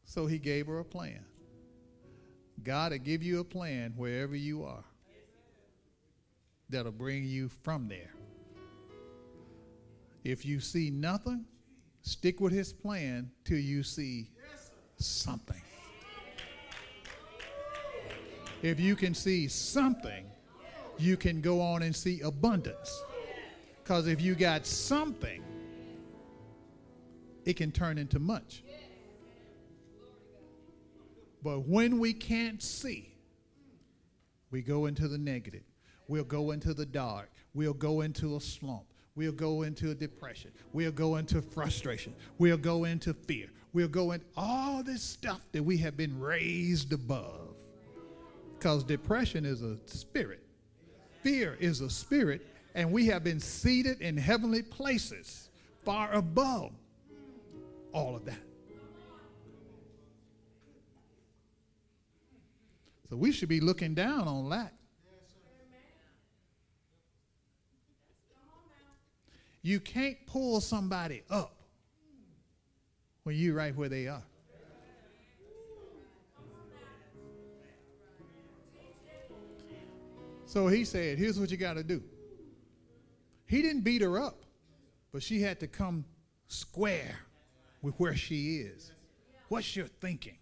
So 0.04 0.26
he 0.26 0.38
gave 0.38 0.68
her 0.68 0.78
a 0.78 0.84
plan. 0.84 1.24
God 2.62 2.92
will 2.92 2.98
give 2.98 3.22
you 3.22 3.40
a 3.40 3.44
plan 3.44 3.92
wherever 3.96 4.36
you 4.36 4.64
are 4.64 4.84
that'll 6.68 6.92
bring 6.92 7.24
you 7.24 7.48
from 7.48 7.88
there. 7.88 8.12
If 10.24 10.44
you 10.44 10.58
see 10.58 10.90
nothing, 10.90 11.44
stick 12.02 12.40
with 12.40 12.52
his 12.52 12.72
plan 12.72 13.30
till 13.44 13.58
you 13.58 13.82
see 13.82 14.30
something. 14.96 15.62
If 18.62 18.80
you 18.80 18.96
can 18.96 19.14
see 19.14 19.46
something, 19.48 20.24
you 20.98 21.16
can 21.16 21.40
go 21.40 21.60
on 21.60 21.82
and 21.82 21.94
see 21.94 22.20
abundance. 22.22 23.02
Because 23.82 24.08
if 24.08 24.20
you 24.20 24.34
got 24.34 24.66
something, 24.66 25.42
it 27.44 27.56
can 27.56 27.70
turn 27.70 27.98
into 27.98 28.18
much. 28.18 28.64
But 31.44 31.68
when 31.68 32.00
we 32.00 32.12
can't 32.12 32.60
see, 32.60 33.14
we 34.50 34.62
go 34.62 34.86
into 34.86 35.06
the 35.06 35.18
negative. 35.18 35.62
We'll 36.08 36.24
go 36.24 36.52
into 36.52 36.74
the 36.74 36.86
dark. 36.86 37.30
We'll 37.54 37.74
go 37.74 38.02
into 38.02 38.36
a 38.36 38.40
slump. 38.40 38.84
We'll 39.14 39.32
go 39.32 39.62
into 39.62 39.90
a 39.90 39.94
depression. 39.94 40.52
We'll 40.72 40.92
go 40.92 41.16
into 41.16 41.40
frustration. 41.40 42.14
We'll 42.38 42.58
go 42.58 42.84
into 42.84 43.14
fear. 43.14 43.48
We'll 43.72 43.88
go 43.88 44.12
into 44.12 44.26
all 44.36 44.82
this 44.82 45.02
stuff 45.02 45.40
that 45.52 45.62
we 45.62 45.78
have 45.78 45.96
been 45.96 46.18
raised 46.20 46.92
above. 46.92 47.54
Because 48.58 48.84
depression 48.84 49.44
is 49.44 49.62
a 49.62 49.76
spirit, 49.86 50.42
fear 51.22 51.56
is 51.60 51.80
a 51.82 51.90
spirit, 51.90 52.46
and 52.74 52.90
we 52.90 53.06
have 53.06 53.22
been 53.24 53.40
seated 53.40 54.00
in 54.00 54.16
heavenly 54.16 54.62
places 54.62 55.50
far 55.84 56.12
above 56.12 56.72
all 57.92 58.16
of 58.16 58.24
that. 58.24 58.38
So 63.08 63.16
we 63.16 63.30
should 63.30 63.48
be 63.48 63.60
looking 63.60 63.94
down 63.94 64.26
on 64.26 64.48
lack. 64.48 64.75
You 69.66 69.80
can't 69.80 70.16
pull 70.28 70.60
somebody 70.60 71.24
up 71.28 71.56
when 73.24 73.34
you're 73.34 73.56
right 73.56 73.74
where 73.74 73.88
they 73.88 74.06
are. 74.06 74.22
So 80.44 80.68
he 80.68 80.84
said, 80.84 81.18
Here's 81.18 81.40
what 81.40 81.50
you 81.50 81.56
got 81.56 81.74
to 81.74 81.82
do. 81.82 82.00
He 83.48 83.60
didn't 83.60 83.80
beat 83.80 84.02
her 84.02 84.20
up, 84.20 84.44
but 85.10 85.20
she 85.20 85.42
had 85.42 85.58
to 85.58 85.66
come 85.66 86.04
square 86.46 87.18
with 87.82 87.94
where 87.96 88.14
she 88.14 88.58
is. 88.58 88.92
What's 89.48 89.74
your 89.74 89.88
thinking? 89.88 90.38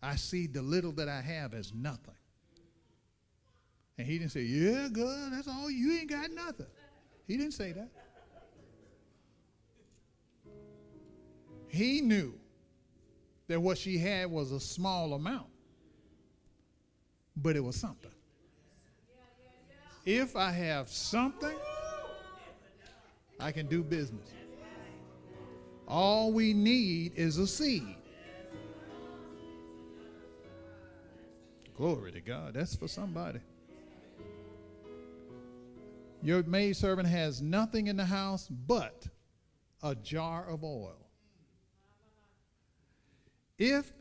I 0.00 0.14
see 0.14 0.46
the 0.46 0.62
little 0.62 0.92
that 0.92 1.08
I 1.08 1.22
have 1.22 1.54
as 1.54 1.74
nothing. 1.74 2.14
And 3.98 4.06
he 4.06 4.16
didn't 4.16 4.30
say, 4.30 4.42
Yeah, 4.42 4.86
God, 4.92 5.32
that's 5.32 5.48
all. 5.48 5.68
You 5.68 5.98
ain't 5.98 6.10
got 6.10 6.30
nothing. 6.30 6.66
He 7.26 7.36
didn't 7.36 7.54
say 7.54 7.72
that. 7.72 7.88
He 11.72 12.02
knew 12.02 12.34
that 13.48 13.58
what 13.58 13.78
she 13.78 13.96
had 13.96 14.30
was 14.30 14.52
a 14.52 14.60
small 14.60 15.14
amount, 15.14 15.46
but 17.34 17.56
it 17.56 17.64
was 17.64 17.76
something. 17.76 18.10
If 20.04 20.36
I 20.36 20.50
have 20.50 20.90
something, 20.90 21.56
I 23.40 23.52
can 23.52 23.66
do 23.68 23.82
business. 23.82 24.28
All 25.88 26.30
we 26.30 26.52
need 26.52 27.12
is 27.16 27.38
a 27.38 27.46
seed. 27.46 27.96
Glory 31.74 32.12
to 32.12 32.20
God. 32.20 32.52
That's 32.52 32.76
for 32.76 32.86
somebody. 32.86 33.40
Your 36.22 36.42
maidservant 36.42 37.08
has 37.08 37.40
nothing 37.40 37.86
in 37.86 37.96
the 37.96 38.04
house 38.04 38.46
but 38.46 39.06
a 39.82 39.94
jar 39.94 40.46
of 40.46 40.64
oil. 40.64 41.01
If 43.64 43.92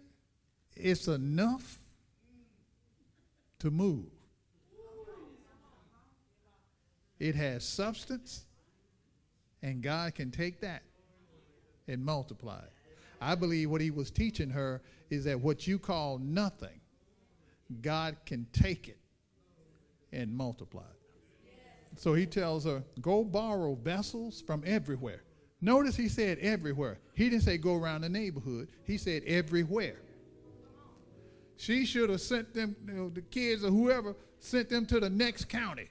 it's 0.76 1.07
enough 1.07 1.78
to 3.59 3.70
move, 3.70 4.07
it 7.20 7.36
has 7.36 7.64
substance, 7.64 8.45
and 9.62 9.84
God 9.84 10.16
can 10.16 10.32
take 10.32 10.62
that 10.62 10.82
and 11.88 12.03
multiply 12.03 12.57
it. 12.57 12.74
I 13.22 13.36
believe 13.36 13.70
what 13.70 13.82
he 13.82 13.91
was 13.91 14.09
teaching 14.09 14.49
her 14.49 14.82
is 15.12 15.26
that 15.26 15.39
what 15.39 15.68
you 15.68 15.78
call 15.78 16.18
nothing, 16.18 16.82
God 17.84 18.18
can 18.26 18.47
take 18.53 18.88
it 18.88 18.97
and 20.12 20.36
multiply 20.36 20.82
it. 20.82 21.99
So 21.99 22.16
he 22.16 22.26
tells 22.26 22.66
her, 22.66 22.84
go 22.99 23.24
borrow 23.24 23.76
vessels 23.76 24.41
from 24.41 24.64
everywhere. 24.66 25.22
Notice 25.62 25.95
he 25.95 26.09
said 26.09 26.39
everywhere. 26.39 26.97
He 27.14 27.30
didn't 27.30 27.43
say 27.43 27.57
go 27.57 27.76
around 27.76 28.01
the 28.01 28.09
neighborhood. 28.09 28.70
He 28.84 28.97
said 28.97 29.24
everywhere. 29.28 30.01
She 31.55 31.86
should 31.86 32.09
have 32.09 32.22
sent 32.22 32.53
them, 32.55 32.76
you 32.88 32.93
know, 32.93 33.09
the 33.09 33.22
kids 33.22 33.64
or 33.64 33.70
whoever, 33.70 34.16
sent 34.39 34.70
them 34.70 34.88
to 34.88 34.99
the 34.99 35.09
next 35.09 35.45
county. 35.49 35.89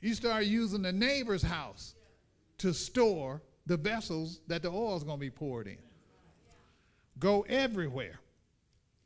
You 0.00 0.14
start 0.14 0.46
using 0.46 0.80
the 0.80 0.92
neighbor's 0.92 1.42
house 1.42 1.94
to 2.58 2.72
store 2.72 3.42
the 3.66 3.76
vessels 3.76 4.40
that 4.46 4.62
the 4.62 4.70
oil 4.70 4.96
is 4.96 5.04
going 5.04 5.18
to 5.18 5.20
be 5.20 5.30
poured 5.30 5.66
in. 5.66 5.76
Go 7.18 7.42
everywhere. 7.42 8.18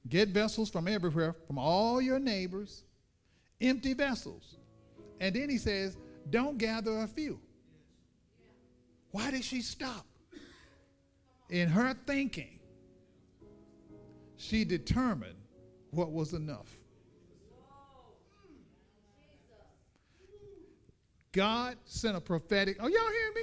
Get 0.09 0.29
vessels 0.29 0.71
from 0.71 0.87
everywhere, 0.87 1.35
from 1.49 1.59
all 1.59 2.01
your 2.01 2.21
neighbors, 2.21 2.85
empty 3.61 3.95
vessels. 3.95 4.57
And 5.21 5.35
then 5.35 5.51
he 5.51 5.59
says, 5.59 5.97
don't 6.31 6.59
gather 6.59 6.99
a 7.01 7.07
few. 7.07 7.41
Why 9.11 9.31
did 9.31 9.45
she 9.45 9.61
stop? 9.63 10.07
In 11.51 11.69
her 11.69 11.95
thinking, 12.07 12.59
she 14.37 14.65
determined 14.65 15.37
what 15.91 16.11
was 16.11 16.33
enough. 16.33 16.69
God 21.33 21.77
sent 21.85 22.17
a 22.17 22.21
prophetic, 22.21 22.77
oh, 22.81 22.87
y'all 22.87 22.91
hear 22.91 23.33
me? 23.35 23.43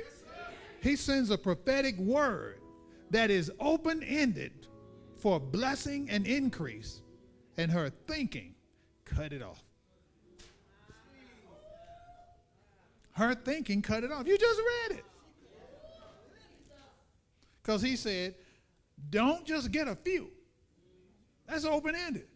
He 0.82 0.96
sends 0.96 1.30
a 1.30 1.38
prophetic 1.38 1.98
word 1.98 2.60
that 3.12 3.30
is 3.30 3.52
open 3.60 4.02
ended 4.04 4.68
for 5.18 5.40
blessing 5.40 6.10
and 6.10 6.26
increase, 6.26 7.02
and 7.58 7.72
her 7.72 7.92
thinking 8.08 8.56
cut 9.06 9.32
it 9.34 9.44
off. 9.44 9.64
Her 13.14 13.36
thinking 13.36 13.82
cut 13.82 14.04
it 14.04 14.12
off. 14.12 14.28
You 14.28 14.38
just 14.38 14.60
read 14.60 15.00
it. 15.00 15.06
Because 17.62 17.82
he 17.82 17.96
said, 17.96 18.36
don't 19.10 19.46
just 19.46 19.72
get 19.72 19.88
a 19.88 19.96
few. 19.96 20.30
That's 21.48 21.66
open 21.66 21.96
ended. 21.96 22.28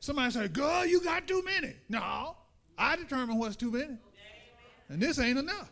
Somebody 0.00 0.32
say, 0.32 0.48
girl, 0.48 0.84
you 0.86 1.02
got 1.02 1.28
too 1.28 1.42
many. 1.44 1.74
No, 1.88 2.36
I 2.76 2.96
determine 2.96 3.38
what's 3.38 3.56
too 3.56 3.70
many. 3.70 3.96
And 4.88 5.00
this 5.00 5.18
ain't 5.18 5.38
enough. 5.38 5.70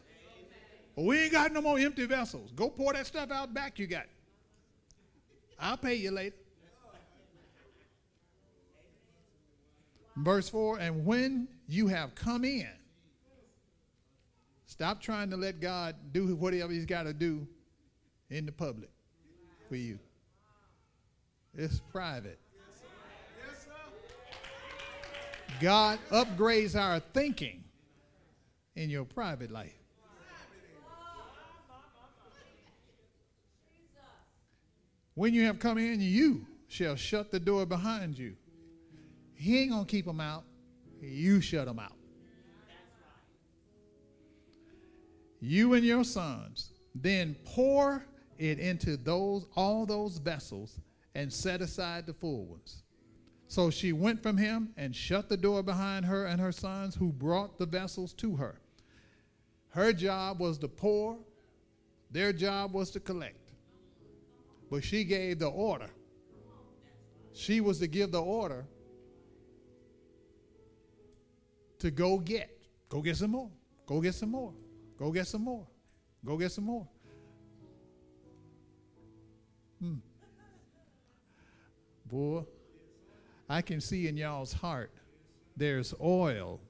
We 0.95 1.21
ain't 1.21 1.33
got 1.33 1.53
no 1.53 1.61
more 1.61 1.79
empty 1.79 2.07
vessels. 2.07 2.53
Go 2.53 2.69
pour 2.69 2.93
that 2.93 3.07
stuff 3.07 3.31
out 3.31 3.55
back 3.55 3.79
you 3.79 3.87
got. 3.87 4.07
I'll 5.59 5.77
pay 5.77 5.95
you 5.95 6.11
later. 6.11 6.37
Verse 10.17 10.49
4 10.49 10.81
And 10.81 11.05
when 11.07 11.49
you 11.69 11.87
have 11.87 12.15
come 12.15 12.45
in, 12.45 12.69
stop 14.79 15.01
trying 15.01 15.29
to 15.29 15.37
let 15.37 15.59
God 15.59 15.97
do 16.13 16.37
whatever 16.37 16.73
He's 16.73 16.87
got 16.87 17.03
to 17.03 17.13
do 17.13 17.49
in 18.31 18.47
the 18.47 18.53
public 18.53 18.91
for 19.69 19.75
you. 19.75 19.99
It's 21.53 21.81
private. 21.91 22.39
God 25.61 25.99
upgrades 26.13 26.81
our 26.81 27.01
thinking 27.01 27.65
in 28.77 28.89
your 28.89 29.05
private 29.05 29.51
life. 29.51 29.75
When 35.15 35.35
you 35.35 35.45
have 35.47 35.59
come 35.59 35.79
in, 35.79 36.01
you 36.01 36.47
shall 36.69 36.95
shut 36.95 37.33
the 37.33 37.41
door 37.41 37.67
behind 37.67 38.17
you. 38.17 38.37
He 39.35 39.59
ain't 39.59 39.73
going 39.73 39.87
to 39.87 39.91
keep 39.91 40.07
them 40.07 40.21
out. 40.21 40.45
You 41.01 41.41
shut 41.41 41.67
them 41.67 41.81
out. 41.81 41.98
You 45.41 45.75
and 45.75 45.85
your 45.85 46.05
sons 46.05 46.73
then 46.95 47.37
pour 47.45 48.05
it 48.39 48.59
into 48.59 48.97
those 48.97 49.47
all 49.57 49.87
those 49.87 50.19
vessels 50.19 50.81
and 51.15 51.33
set 51.33 51.61
aside 51.61 52.07
the 52.07 52.15
full 52.15 52.47
ones. 52.47 52.83
So 53.49 53.71
she 53.71 53.93
went 53.93 54.23
from 54.23 54.37
him 54.37 54.71
and 54.77 54.95
shut 54.95 55.29
the 55.29 55.37
door 55.37 55.63
behind 55.63 56.05
her 56.05 56.27
and 56.27 56.41
her 56.41 56.53
sons 56.53 56.95
who 56.95 57.13
brought 57.13 57.59
the 57.59 57.67
vessels 57.67 58.13
to 58.15 58.37
her. 58.37 58.61
Her 59.71 59.93
job 59.93 60.39
was 60.41 60.59
to 60.59 60.69
pour, 60.69 61.17
their 62.11 62.33
job 62.33 62.75
was 62.75 62.91
to 62.91 63.01
collect. 63.01 63.53
But 64.71 64.85
she 64.85 65.05
gave 65.05 65.39
the 65.39 65.49
order. 65.49 65.89
She 67.33 67.61
was 67.61 67.79
to 67.79 67.87
give 67.87 68.13
the 68.13 68.21
order 68.21 68.67
to 71.79 71.91
go 71.91 72.19
get. 72.19 72.51
Go 72.89 73.01
get 73.01 73.17
some 73.17 73.31
more. 73.31 73.51
Go 73.87 74.01
get 74.01 74.15
some 74.15 74.31
more. 74.31 74.53
Go 74.99 75.13
get 75.13 75.27
some 75.27 75.43
more. 75.43 75.67
Go 76.25 76.37
get 76.37 76.51
some 76.51 76.65
more. 76.65 76.87
Hmm. 79.81 79.95
Boy, 82.07 82.43
I 83.49 83.63
can 83.63 83.81
see 83.81 84.09
in 84.09 84.17
y'all's 84.17 84.53
heart 84.53 84.91
there's 85.57 85.95
oil 86.03 86.61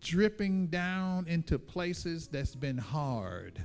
dripping 0.00 0.66
down 0.66 1.26
into 1.28 1.58
places 1.58 2.26
that's 2.26 2.54
been 2.54 2.78
hard. 2.78 3.62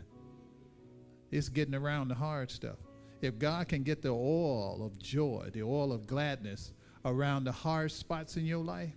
It's 1.32 1.50
getting 1.50 1.74
around 1.74 2.10
the 2.10 2.16
hard 2.16 2.52
stuff. 2.52 2.78
If 3.22 3.40
God 3.40 3.68
can 3.68 3.84
get 3.84 4.02
the 4.02 4.10
oil 4.10 4.86
of 4.86 5.00
joy, 5.00 5.50
the 5.52 5.64
oil 5.64 5.92
of 5.92 6.06
gladness 6.06 6.74
around 7.06 7.46
the 7.46 7.52
hard 7.52 7.92
spots 7.92 8.38
in 8.38 8.46
your 8.46 8.64
life, 8.64 8.94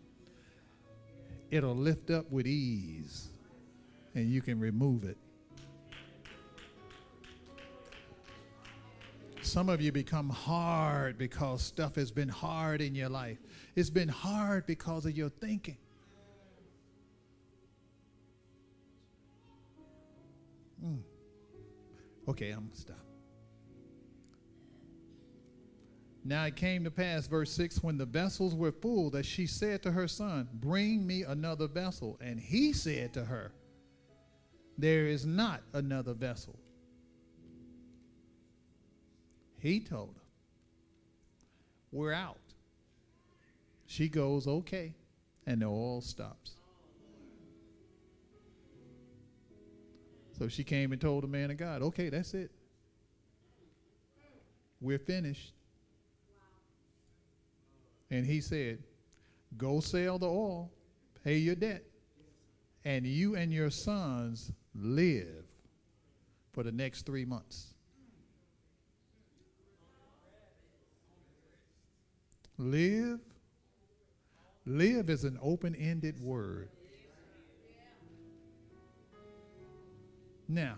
it'll 1.50 1.76
lift 1.76 2.10
up 2.10 2.30
with 2.30 2.46
ease 2.46 3.28
and 4.16 4.30
you 4.30 4.40
can 4.40 4.58
remove 4.58 5.04
it. 5.04 5.18
Some 9.42 9.68
of 9.68 9.80
you 9.80 9.92
become 9.92 10.28
hard 10.28 11.18
because 11.18 11.62
stuff 11.62 11.94
has 11.94 12.10
been 12.10 12.28
hard 12.28 12.80
in 12.80 12.94
your 12.94 13.10
life. 13.10 13.38
It's 13.76 13.90
been 13.90 14.08
hard 14.08 14.66
because 14.66 15.04
of 15.04 15.16
your 15.16 15.28
thinking. 15.28 15.76
Mm. 20.84 21.02
Okay, 22.26 22.50
I'm 22.50 22.60
going 22.60 22.70
to 22.70 22.76
stop. 22.80 22.96
Now 26.24 26.44
it 26.46 26.56
came 26.56 26.82
to 26.84 26.90
pass, 26.90 27.28
verse 27.28 27.52
6, 27.52 27.84
when 27.84 27.98
the 27.98 28.06
vessels 28.06 28.54
were 28.54 28.72
full, 28.72 29.10
that 29.10 29.26
she 29.26 29.46
said 29.46 29.82
to 29.82 29.92
her 29.92 30.08
son, 30.08 30.48
Bring 30.54 31.06
me 31.06 31.22
another 31.22 31.68
vessel. 31.68 32.18
And 32.20 32.40
he 32.40 32.72
said 32.72 33.12
to 33.12 33.24
her, 33.24 33.52
There 34.78 35.06
is 35.06 35.24
not 35.24 35.62
another 35.72 36.12
vessel. 36.12 36.58
He 39.58 39.80
told 39.80 40.14
her, 40.14 40.22
We're 41.92 42.12
out. 42.12 42.36
She 43.86 44.08
goes, 44.08 44.46
Okay. 44.46 44.94
And 45.46 45.62
the 45.62 45.66
oil 45.66 46.00
stops. 46.00 46.56
So 50.38 50.48
she 50.48 50.64
came 50.64 50.92
and 50.92 51.00
told 51.00 51.22
the 51.22 51.28
man 51.28 51.50
of 51.50 51.56
God, 51.56 51.82
okay, 51.82 52.10
that's 52.10 52.34
it. 52.34 52.50
We're 54.80 54.98
finished. 54.98 55.54
And 58.10 58.26
he 58.26 58.40
said, 58.40 58.78
Go 59.56 59.80
sell 59.80 60.18
the 60.18 60.28
oil, 60.28 60.70
pay 61.24 61.38
your 61.38 61.54
debt, 61.54 61.84
and 62.84 63.06
you 63.06 63.34
and 63.36 63.52
your 63.52 63.70
sons 63.70 64.52
live 64.80 65.44
for 66.52 66.62
the 66.62 66.72
next 66.72 67.06
three 67.06 67.24
months. 67.24 67.74
Live. 72.58 73.20
Live 74.64 75.10
is 75.10 75.24
an 75.24 75.38
open 75.42 75.74
ended 75.74 76.18
word. 76.20 76.68
Now, 80.48 80.76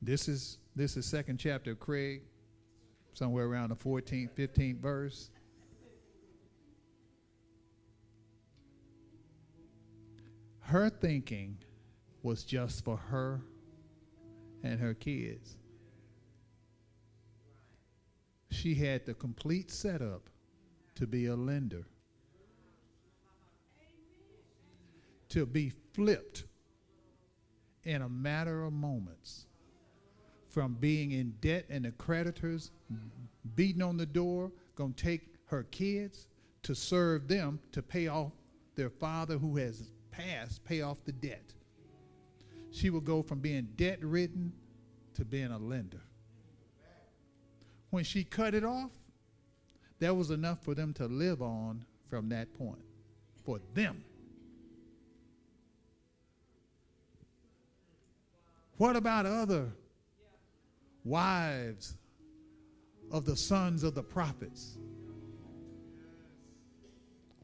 this 0.00 0.28
is 0.28 0.58
this 0.76 0.96
is 0.96 1.06
second 1.06 1.38
chapter 1.38 1.72
of 1.72 1.80
Craig, 1.80 2.22
somewhere 3.14 3.46
around 3.46 3.70
the 3.70 3.76
14th, 3.76 4.30
15th 4.30 4.78
verse. 4.78 5.30
Her 10.68 10.90
thinking 10.90 11.56
was 12.22 12.44
just 12.44 12.84
for 12.84 12.98
her 12.98 13.40
and 14.62 14.78
her 14.78 14.92
kids. 14.92 15.56
She 18.50 18.74
had 18.74 19.06
the 19.06 19.14
complete 19.14 19.70
setup 19.70 20.28
to 20.96 21.06
be 21.06 21.24
a 21.24 21.34
lender, 21.34 21.86
to 25.30 25.46
be 25.46 25.72
flipped 25.94 26.44
in 27.84 28.02
a 28.02 28.08
matter 28.10 28.64
of 28.64 28.74
moments 28.74 29.46
from 30.50 30.74
being 30.74 31.12
in 31.12 31.30
debt 31.40 31.64
and 31.70 31.86
the 31.86 31.92
creditors 31.92 32.72
beating 33.54 33.80
on 33.80 33.96
the 33.96 34.04
door, 34.04 34.52
going 34.74 34.92
to 34.92 35.02
take 35.02 35.32
her 35.46 35.62
kids 35.62 36.26
to 36.64 36.74
serve 36.74 37.26
them 37.26 37.58
to 37.72 37.80
pay 37.80 38.08
off 38.08 38.32
their 38.74 38.90
father 38.90 39.38
who 39.38 39.56
has 39.56 39.88
passed, 40.18 40.64
pay 40.64 40.82
off 40.82 41.04
the 41.04 41.12
debt. 41.12 41.54
She 42.70 42.90
will 42.90 43.00
go 43.00 43.22
from 43.22 43.38
being 43.38 43.68
debt 43.76 44.02
ridden 44.02 44.52
to 45.14 45.24
being 45.24 45.50
a 45.50 45.58
lender. 45.58 46.02
When 47.90 48.04
she 48.04 48.24
cut 48.24 48.54
it 48.54 48.64
off, 48.64 48.90
that 50.00 50.14
was 50.14 50.30
enough 50.30 50.62
for 50.62 50.74
them 50.74 50.92
to 50.94 51.06
live 51.06 51.40
on 51.40 51.84
from 52.08 52.28
that 52.28 52.52
point. 52.54 52.82
For 53.44 53.60
them. 53.74 54.04
What 58.76 58.94
about 58.94 59.26
other 59.26 59.72
wives 61.04 61.96
of 63.10 63.24
the 63.24 63.36
sons 63.36 63.82
of 63.82 63.94
the 63.94 64.02
prophets? 64.02 64.78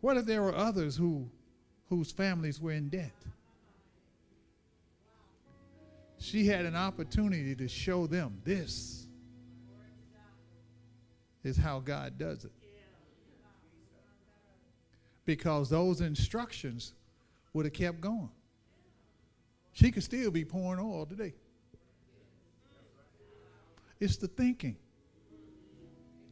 What 0.01 0.17
if 0.17 0.27
there 0.27 0.43
were 0.43 0.55
others 0.55 0.97
who, 0.97 1.31
whose 1.95 2.11
families 2.11 2.61
were 2.61 2.73
in 2.73 2.89
debt? 2.89 3.13
She 6.19 6.47
had 6.47 6.65
an 6.65 6.75
opportunity 6.75 7.55
to 7.55 7.69
show 7.69 8.07
them 8.07 8.41
this 8.45 9.07
is 11.45 11.57
how 11.57 11.79
God 11.81 12.19
does 12.19 12.45
it. 12.45 12.53
Because 15.25 15.71
those 15.71 16.01
instructions 16.01 16.95
would 17.53 17.65
have 17.67 17.75
kept 17.75 18.01
going. 18.01 18.31
She 19.73 19.91
could 19.91 20.03
still 20.03 20.31
be 20.31 20.45
pouring 20.45 20.81
oil 20.81 21.07
today. 21.07 21.35
It's 24.01 24.17
the 24.17 24.29
thinking. 24.29 24.77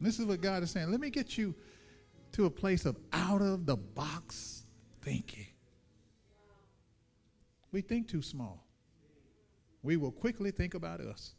This 0.01 0.19
is 0.19 0.25
what 0.25 0.41
God 0.41 0.63
is 0.63 0.71
saying. 0.71 0.91
Let 0.91 0.99
me 0.99 1.09
get 1.09 1.37
you 1.37 1.55
to 2.33 2.45
a 2.45 2.49
place 2.49 2.85
of 2.85 2.97
out 3.13 3.41
of 3.41 3.65
the 3.65 3.77
box 3.77 4.65
thinking. 5.01 5.47
We 7.73 7.81
think 7.81 8.07
too 8.07 8.21
small. 8.21 8.63
We 9.81 9.97
will 9.97 10.11
quickly 10.11 10.51
think 10.51 10.75
about 10.75 11.01
us. 11.01 11.33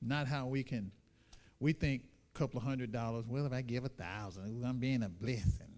Not 0.00 0.28
how 0.28 0.46
we 0.46 0.62
can, 0.62 0.92
we 1.58 1.72
think 1.72 2.04
a 2.34 2.38
couple 2.38 2.58
of 2.58 2.64
hundred 2.64 2.92
dollars. 2.92 3.24
Well, 3.26 3.44
if 3.44 3.52
I 3.52 3.60
give 3.60 3.84
a 3.84 3.88
thousand, 3.88 4.64
I'm 4.64 4.78
being 4.78 5.02
a 5.02 5.08
blessing. 5.08 5.74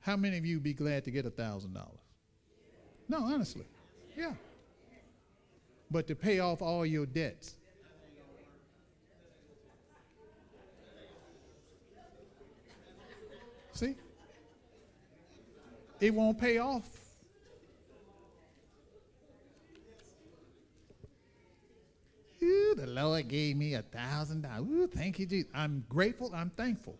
How 0.00 0.16
many 0.16 0.38
of 0.38 0.46
you 0.46 0.58
be 0.58 0.72
glad 0.72 1.04
to 1.04 1.10
get 1.10 1.26
a 1.26 1.30
thousand 1.30 1.74
dollars? 1.74 2.00
No, 3.08 3.18
honestly. 3.18 3.66
Yeah. 4.16 4.32
But 5.90 6.06
to 6.06 6.14
pay 6.14 6.40
off 6.40 6.62
all 6.62 6.86
your 6.86 7.04
debts. 7.04 7.56
See? 13.74 13.94
It 16.02 16.12
won't 16.12 16.36
pay 16.36 16.58
off. 16.58 16.90
Ooh, 22.42 22.74
the 22.76 22.88
Lord 22.88 23.28
gave 23.28 23.56
me 23.56 23.74
a 23.74 23.82
thousand 23.82 24.42
dollars. 24.42 24.88
Thank 24.92 25.20
you, 25.20 25.26
Jesus. 25.26 25.48
I'm 25.54 25.84
grateful. 25.88 26.32
I'm 26.34 26.50
thankful. 26.50 26.96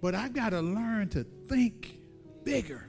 But 0.00 0.14
I've 0.14 0.32
got 0.32 0.50
to 0.50 0.60
learn 0.60 1.08
to 1.08 1.24
think 1.48 1.98
bigger. 2.44 2.88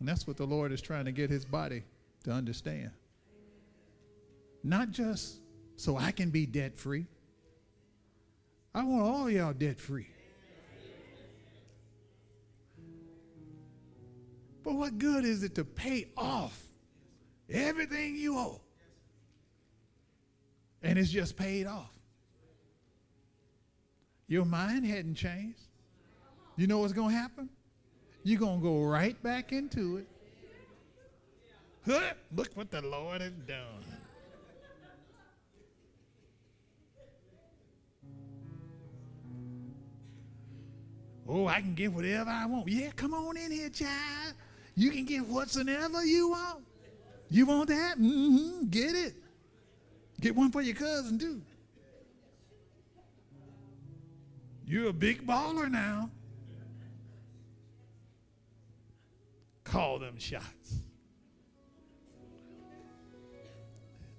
And 0.00 0.08
that's 0.08 0.26
what 0.26 0.36
the 0.36 0.44
Lord 0.44 0.72
is 0.72 0.80
trying 0.80 1.04
to 1.04 1.12
get 1.12 1.30
his 1.30 1.44
body 1.44 1.84
to 2.24 2.32
understand. 2.32 2.90
Not 4.64 4.90
just 4.90 5.38
so 5.76 5.96
I 5.96 6.10
can 6.10 6.30
be 6.30 6.46
debt 6.46 6.76
free. 6.76 7.06
I 8.76 8.84
want 8.84 9.02
all 9.02 9.28
y'all 9.28 9.52
debt 9.52 9.80
free. 9.80 10.06
But 14.62 14.74
what 14.74 14.98
good 14.98 15.24
is 15.24 15.42
it 15.42 15.56
to 15.56 15.64
pay 15.64 16.06
off 16.16 16.62
everything 17.50 18.16
you 18.16 18.38
owe? 18.38 18.60
and 20.86 20.98
it's 20.98 21.10
just 21.10 21.36
paid 21.36 21.66
off. 21.66 21.90
Your 24.28 24.44
mind 24.44 24.86
hadn't 24.86 25.16
changed. 25.16 25.60
You 26.56 26.66
know 26.66 26.78
what's 26.78 26.92
going 26.92 27.10
to 27.10 27.16
happen? 27.16 27.48
You're 28.22 28.38
going 28.38 28.60
to 28.60 28.62
go 28.62 28.82
right 28.82 29.20
back 29.22 29.52
into 29.52 29.98
it. 29.98 30.06
Look 32.34 32.50
what 32.54 32.70
the 32.70 32.82
Lord 32.82 33.20
has 33.20 33.32
done. 33.46 33.84
Oh, 41.28 41.46
I 41.46 41.60
can 41.60 41.74
get 41.74 41.92
whatever 41.92 42.30
I 42.30 42.46
want. 42.46 42.68
Yeah, 42.68 42.90
come 42.94 43.12
on 43.14 43.36
in 43.36 43.50
here, 43.50 43.68
child. 43.68 44.34
You 44.74 44.90
can 44.90 45.04
get 45.04 45.26
whatsoever 45.26 46.04
you 46.04 46.30
want. 46.30 46.64
You 47.28 47.46
want 47.46 47.68
that? 47.68 47.98
Mm-hmm. 47.98 48.66
Get 48.68 48.94
it. 48.94 49.14
Get 50.20 50.36
one 50.36 50.52
for 50.52 50.62
your 50.62 50.76
cousin, 50.76 51.18
too. 51.18 51.42
You're 54.66 54.90
a 54.90 54.92
big 54.92 55.26
baller 55.26 55.70
now. 55.70 56.10
Call 59.64 59.98
them 59.98 60.18
shots. 60.18 60.80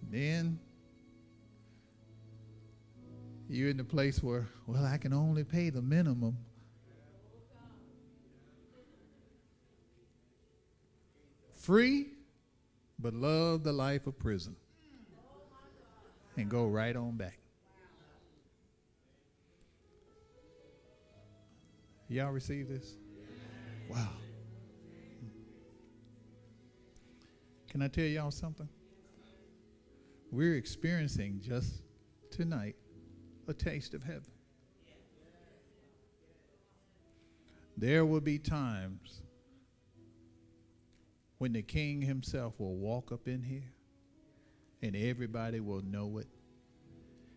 Then 0.10 0.60
you're 3.50 3.70
in 3.70 3.78
the 3.78 3.84
place 3.84 4.22
where, 4.22 4.48
well, 4.68 4.86
I 4.86 4.98
can 4.98 5.14
only 5.14 5.44
pay 5.44 5.70
the 5.70 5.82
minimum. 5.82 6.38
Free, 11.68 12.08
but 12.98 13.14
love 13.14 13.66
the 13.66 13.74
life 13.74 14.08
of 14.08 14.18
prison 14.18 14.56
and 16.38 16.48
go 16.50 16.66
right 16.66 16.96
on 16.96 17.18
back. 17.18 17.38
Y'all 22.08 22.32
receive 22.32 22.70
this? 22.70 22.96
Wow. 23.90 24.08
Can 27.70 27.82
I 27.82 27.90
tell 27.90 28.06
y'all 28.06 28.32
something? 28.32 28.70
We're 30.32 30.56
experiencing 30.56 31.42
just 31.44 31.82
tonight 32.32 32.78
a 33.50 33.54
taste 33.54 33.94
of 33.94 34.04
heaven. 34.04 34.32
There 37.76 38.06
will 38.06 38.22
be 38.22 38.40
times 38.40 39.22
when 41.38 41.54
the 41.54 41.62
king 41.62 42.02
himself 42.02 42.54
will 42.60 42.76
walk 42.76 43.12
up 43.12 43.28
in 43.28 43.42
here 43.44 43.72
and 44.82 44.96
everybody 44.96 45.60
will 45.60 45.82
know 45.82 46.18
it. 46.18 46.28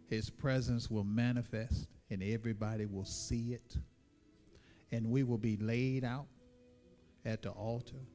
His 0.08 0.30
presence 0.30 0.90
will 0.90 1.04
manifest 1.04 1.86
and 2.10 2.22
everybody 2.22 2.86
will 2.86 3.04
see 3.04 3.52
it. 3.52 3.76
And 4.92 5.10
we 5.10 5.22
will 5.22 5.38
be 5.38 5.56
laid 5.56 6.04
out 6.04 6.26
at 7.24 7.42
the 7.42 7.50
altar. 7.50 8.08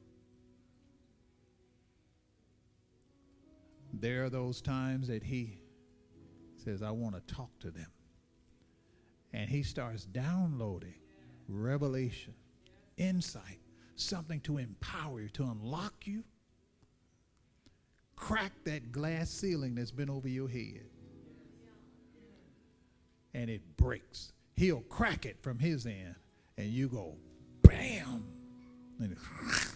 There 3.94 4.24
are 4.24 4.30
those 4.30 4.60
times 4.60 5.08
that 5.08 5.22
he 5.22 5.60
says, 6.56 6.82
I 6.82 6.90
want 6.90 7.14
to 7.14 7.34
talk 7.34 7.50
to 7.60 7.70
them. 7.70 7.90
And 9.32 9.48
he 9.48 9.62
starts 9.62 10.04
downloading 10.04 10.96
revelation, 11.48 12.34
insight, 12.96 13.60
something 13.96 14.40
to 14.40 14.58
empower 14.58 15.20
you, 15.20 15.28
to 15.30 15.42
unlock 15.44 16.06
you. 16.06 16.22
Crack 18.14 18.52
that 18.64 18.92
glass 18.92 19.30
ceiling 19.30 19.74
that's 19.74 19.90
been 19.90 20.10
over 20.10 20.28
your 20.28 20.48
head. 20.48 20.86
And 23.34 23.50
it 23.50 23.60
breaks. 23.76 24.32
He'll 24.54 24.80
crack 24.80 25.26
it 25.26 25.36
from 25.42 25.58
his 25.58 25.84
end, 25.84 26.14
and 26.56 26.68
you 26.68 26.88
go, 26.88 27.14
bam, 27.62 28.24
and 28.98 29.12
it 29.12 29.18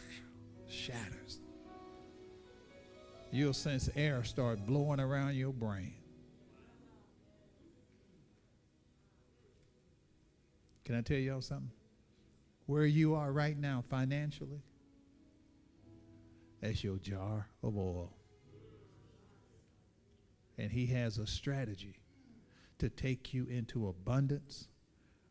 shatters. 0.68 1.40
You'll 3.30 3.52
sense 3.52 3.90
air 3.94 4.24
start 4.24 4.66
blowing 4.66 4.98
around 4.98 5.34
your 5.36 5.52
brain. 5.52 5.94
Can 10.84 10.96
I 10.96 11.02
tell 11.02 11.18
y'all 11.18 11.42
something? 11.42 11.70
Where 12.70 12.86
you 12.86 13.16
are 13.16 13.32
right 13.32 13.58
now 13.58 13.82
financially, 13.90 14.62
that's 16.62 16.84
your 16.84 16.98
jar 16.98 17.48
of 17.64 17.76
oil. 17.76 18.12
And 20.56 20.70
he 20.70 20.86
has 20.86 21.18
a 21.18 21.26
strategy 21.26 21.96
to 22.78 22.88
take 22.88 23.34
you 23.34 23.48
into 23.50 23.88
abundance 23.88 24.68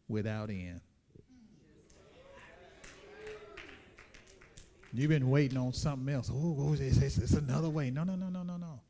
without 0.09 0.49
end. 0.49 0.81
You've 4.91 5.07
been 5.07 5.29
waiting 5.29 5.57
on 5.57 5.71
something 5.71 6.13
else. 6.13 6.29
Oh, 6.29 6.73
it's, 6.77 6.97
it's, 6.97 7.17
it's 7.19 7.31
another 7.31 7.69
way. 7.69 7.89
No, 7.89 8.03
no, 8.03 8.15
no, 8.15 8.27
no, 8.27 8.43
no, 8.43 8.57
no. 8.57 8.81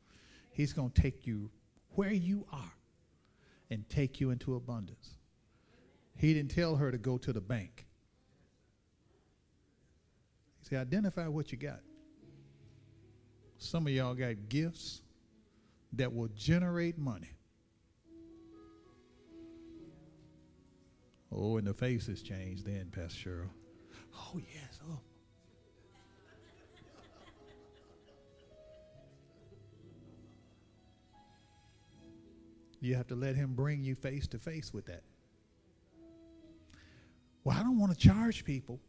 He's 0.50 0.72
going 0.72 0.90
to 0.90 1.00
take 1.00 1.24
you 1.24 1.52
where 1.94 2.12
you 2.12 2.44
are 2.52 2.72
and 3.70 3.88
take 3.88 4.20
you 4.20 4.30
into 4.30 4.56
abundance. 4.56 5.10
He 6.16 6.34
didn't 6.34 6.50
tell 6.50 6.74
her 6.74 6.90
to 6.90 6.98
go 6.98 7.16
to 7.16 7.32
the 7.32 7.40
bank. 7.40 7.86
He 10.60 10.68
said, 10.68 10.80
identify 10.80 11.26
what 11.26 11.52
you 11.52 11.58
got. 11.58 11.80
Some 13.58 13.86
of 13.86 13.92
y'all 13.92 14.14
got 14.14 14.48
gifts 14.48 15.02
that 15.94 16.14
will 16.14 16.28
generate 16.36 16.98
money. 16.98 17.30
Oh, 21.32 21.58
and 21.58 21.66
the 21.66 21.74
face 21.74 22.06
has 22.06 22.22
changed 22.22 22.66
then, 22.66 22.90
Pastor 22.90 23.30
Cheryl. 23.30 23.50
Oh, 24.14 24.38
yes. 24.52 24.80
Oh. 24.90 24.98
You 32.80 32.94
have 32.96 33.06
to 33.08 33.14
let 33.14 33.36
him 33.36 33.54
bring 33.54 33.84
you 33.84 33.94
face 33.94 34.26
to 34.28 34.38
face 34.38 34.72
with 34.72 34.86
that. 34.86 35.02
Well, 37.44 37.56
I 37.58 37.62
don't 37.62 37.78
want 37.78 37.92
to 37.92 37.98
charge 37.98 38.44
people. 38.44 38.80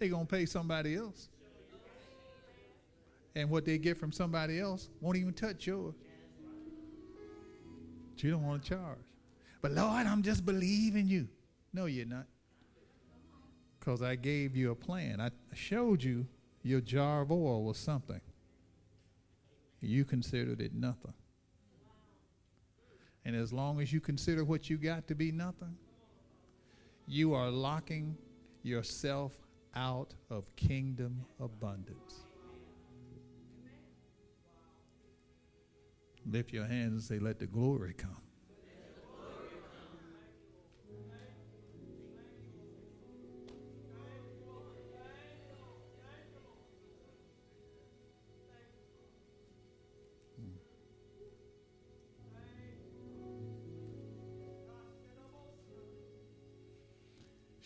They're 0.00 0.08
going 0.08 0.26
to 0.26 0.34
pay 0.34 0.46
somebody 0.46 0.96
else. 0.96 1.28
And 3.36 3.50
what 3.50 3.66
they 3.66 3.76
get 3.76 3.98
from 3.98 4.10
somebody 4.10 4.58
else 4.58 4.88
won't 5.00 5.18
even 5.18 5.34
touch 5.34 5.66
yours. 5.66 5.94
But 8.14 8.24
you 8.24 8.30
don't 8.30 8.44
want 8.44 8.64
to 8.64 8.68
charge. 8.70 8.98
But 9.60 9.72
Lord, 9.72 10.06
I'm 10.06 10.22
just 10.22 10.46
believing 10.46 11.06
you. 11.06 11.28
No, 11.74 11.84
you're 11.84 12.06
not. 12.06 12.24
Because 13.78 14.00
I 14.00 14.16
gave 14.16 14.56
you 14.56 14.70
a 14.70 14.74
plan. 14.74 15.20
I 15.20 15.30
showed 15.54 16.02
you 16.02 16.26
your 16.62 16.80
jar 16.80 17.20
of 17.20 17.30
oil 17.30 17.62
was 17.62 17.76
something. 17.76 18.20
You 19.82 20.06
considered 20.06 20.62
it 20.62 20.74
nothing. 20.74 21.14
And 23.26 23.36
as 23.36 23.52
long 23.52 23.82
as 23.82 23.92
you 23.92 24.00
consider 24.00 24.44
what 24.44 24.70
you 24.70 24.78
got 24.78 25.06
to 25.08 25.14
be 25.14 25.30
nothing, 25.30 25.76
you 27.06 27.34
are 27.34 27.50
locking 27.50 28.16
yourself 28.62 29.32
out 29.74 30.14
of 30.30 30.44
kingdom 30.56 31.24
abundance. 31.38 32.24
Lift 36.26 36.52
your 36.52 36.66
hands 36.66 36.92
and 36.92 37.02
say, 37.02 37.18
Let 37.18 37.38
the 37.38 37.46
glory 37.46 37.94
come. 37.94 38.29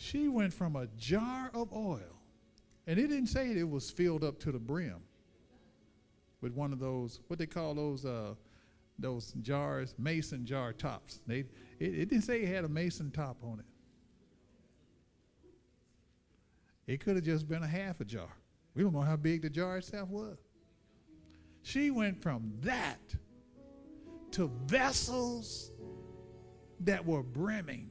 She 0.05 0.27
went 0.27 0.53
from 0.53 0.75
a 0.75 0.85
jar 0.97 1.49
of 1.55 1.73
oil, 1.73 2.21
and 2.85 2.99
it 2.99 3.07
didn't 3.07 3.25
say 3.25 3.49
it 3.49 3.67
was 3.67 3.89
filled 3.89 4.23
up 4.23 4.39
to 4.41 4.51
the 4.51 4.59
brim 4.59 5.01
with 6.41 6.53
one 6.53 6.71
of 6.71 6.77
those, 6.77 7.21
what 7.25 7.39
they 7.39 7.47
call 7.47 7.73
those, 7.73 8.05
uh, 8.05 8.35
those 8.99 9.33
jars, 9.41 9.95
mason 9.97 10.45
jar 10.45 10.73
tops. 10.73 11.21
They, 11.25 11.39
it, 11.39 11.47
it 11.79 12.09
didn't 12.09 12.21
say 12.21 12.43
it 12.43 12.53
had 12.53 12.65
a 12.65 12.69
mason 12.69 13.09
top 13.09 13.37
on 13.41 13.59
it. 13.59 13.65
It 16.85 16.99
could 16.99 17.15
have 17.15 17.25
just 17.25 17.47
been 17.47 17.63
a 17.63 17.67
half 17.67 17.99
a 17.99 18.05
jar. 18.05 18.29
We 18.75 18.83
don't 18.83 18.93
know 18.93 19.01
how 19.01 19.15
big 19.15 19.41
the 19.41 19.49
jar 19.49 19.77
itself 19.77 20.09
was. 20.09 20.37
She 21.63 21.89
went 21.89 22.21
from 22.21 22.53
that 22.61 22.99
to 24.33 24.51
vessels 24.67 25.71
that 26.81 27.03
were 27.03 27.23
brimming, 27.23 27.89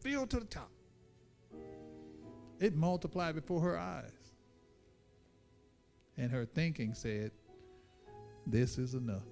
filled 0.00 0.30
to 0.30 0.38
the 0.38 0.46
top. 0.46 0.70
It 2.58 2.74
multiplied 2.74 3.34
before 3.34 3.60
her 3.60 3.78
eyes. 3.78 4.12
And 6.16 6.32
her 6.32 6.44
thinking 6.44 6.94
said, 6.94 7.30
This 8.46 8.78
is 8.78 8.94
enough. 8.94 9.22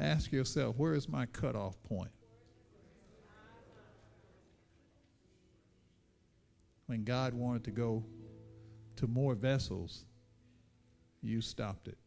Ask 0.00 0.30
yourself, 0.30 0.76
where 0.76 0.94
is 0.94 1.08
my 1.08 1.26
cutoff 1.26 1.82
point? 1.82 2.10
When 6.86 7.04
God 7.04 7.34
wanted 7.34 7.64
to 7.64 7.70
go 7.70 8.04
to 8.96 9.06
more 9.06 9.34
vessels, 9.34 10.04
you 11.20 11.40
stopped 11.40 11.88
it. 11.88 11.98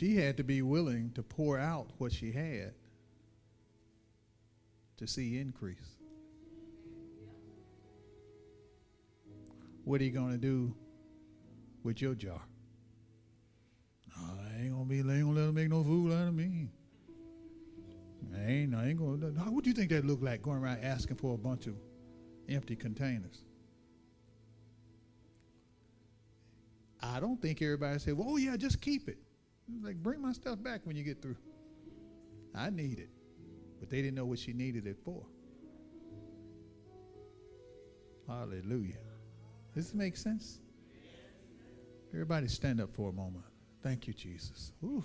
She 0.00 0.16
had 0.16 0.38
to 0.38 0.42
be 0.42 0.62
willing 0.62 1.12
to 1.14 1.22
pour 1.22 1.58
out 1.58 1.90
what 1.98 2.10
she 2.10 2.32
had 2.32 2.72
to 4.96 5.06
see 5.06 5.38
increase. 5.38 5.98
What 9.84 10.00
are 10.00 10.04
you 10.04 10.10
going 10.10 10.32
to 10.32 10.38
do 10.38 10.74
with 11.82 12.00
your 12.00 12.14
jar? 12.14 12.40
I 14.16 14.62
ain't 14.62 14.72
gonna 14.72 14.84
be, 14.86 14.96
I 15.00 15.16
ain't 15.16 15.26
gonna 15.26 15.46
let 15.46 15.54
make 15.54 15.68
no 15.68 15.84
fool 15.84 16.14
out 16.14 16.28
of 16.28 16.34
me. 16.34 16.70
I 18.34 18.50
ain't, 18.50 18.74
I 18.74 18.88
ain't 18.88 18.98
gonna. 18.98 19.32
How 19.38 19.50
would 19.50 19.66
you 19.66 19.74
think 19.74 19.90
that 19.90 20.06
look 20.06 20.22
like 20.22 20.40
going 20.40 20.58
around 20.58 20.82
asking 20.82 21.16
for 21.16 21.34
a 21.34 21.38
bunch 21.38 21.66
of 21.66 21.74
empty 22.48 22.76
containers? 22.76 23.42
I 27.02 27.20
don't 27.20 27.40
think 27.40 27.60
everybody 27.62 27.98
said, 27.98 28.16
"Well, 28.16 28.28
oh 28.30 28.36
yeah, 28.36 28.56
just 28.56 28.80
keep 28.80 29.08
it." 29.08 29.18
Like, 29.82 29.96
bring 29.96 30.20
my 30.20 30.32
stuff 30.32 30.62
back 30.62 30.80
when 30.84 30.96
you 30.96 31.04
get 31.04 31.22
through. 31.22 31.36
I 32.54 32.70
need 32.70 32.98
it. 32.98 33.10
But 33.78 33.90
they 33.90 34.02
didn't 34.02 34.14
know 34.14 34.26
what 34.26 34.38
she 34.38 34.52
needed 34.52 34.86
it 34.86 34.98
for. 35.04 35.24
Hallelujah. 38.28 38.98
Does 39.74 39.86
this 39.86 39.94
make 39.94 40.16
sense? 40.16 40.60
Everybody 42.12 42.48
stand 42.48 42.80
up 42.80 42.90
for 42.90 43.10
a 43.10 43.12
moment. 43.12 43.44
Thank 43.82 44.06
you, 44.06 44.12
Jesus. 44.12 44.72
Ooh. 44.84 45.04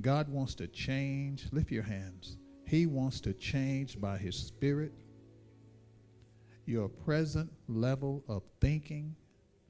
God 0.00 0.28
wants 0.28 0.54
to 0.56 0.66
change. 0.66 1.46
Lift 1.52 1.70
your 1.70 1.82
hands. 1.82 2.36
He 2.70 2.86
wants 2.86 3.20
to 3.22 3.32
change 3.32 4.00
by 4.00 4.16
His 4.16 4.36
Spirit 4.36 4.92
your 6.66 6.88
present 6.88 7.50
level 7.66 8.22
of 8.28 8.44
thinking 8.60 9.16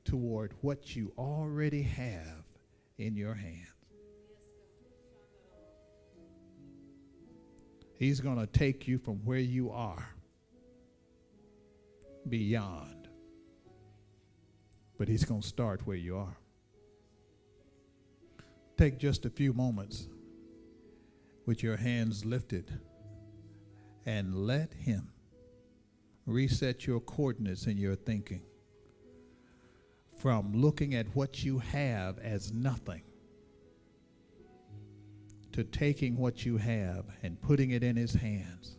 toward 0.05 0.53
what 0.61 0.95
you 0.95 1.11
already 1.17 1.83
have 1.83 2.45
in 2.99 3.17
your 3.17 3.33
hands. 3.33 3.69
He's 7.99 8.21
going 8.21 8.37
to 8.37 8.47
take 8.47 8.87
you 8.87 8.99
from 8.99 9.25
where 9.25 9.39
you 9.39 9.71
are 9.71 10.07
beyond. 12.29 13.09
But 14.99 15.09
He's 15.09 15.25
going 15.25 15.41
to 15.41 15.49
start 15.49 15.87
where 15.87 15.97
you 15.97 16.19
are. 16.19 16.37
Take 18.77 18.99
just 18.99 19.25
a 19.25 19.31
few 19.31 19.55
moments 19.55 20.07
with 21.47 21.63
your 21.63 21.79
hands 21.79 22.27
lifted 22.27 22.79
and 24.07 24.35
let 24.35 24.73
Him 24.73 25.09
reset 26.27 26.87
your 26.87 27.01
coordinates 27.01 27.67
in 27.67 27.77
your 27.77 27.97
thinking 27.97 28.43
from 30.17 30.53
looking 30.53 30.95
at 30.95 31.07
what 31.17 31.43
you 31.43 31.59
have 31.59 32.19
as 32.19 32.53
nothing 32.53 33.03
to 35.53 35.65
taking 35.65 36.17
what 36.17 36.45
you 36.45 36.57
have 36.57 37.05
and 37.23 37.41
putting 37.41 37.71
it 37.71 37.83
in 37.83 37.97
his 37.97 38.13
hands 38.13 38.77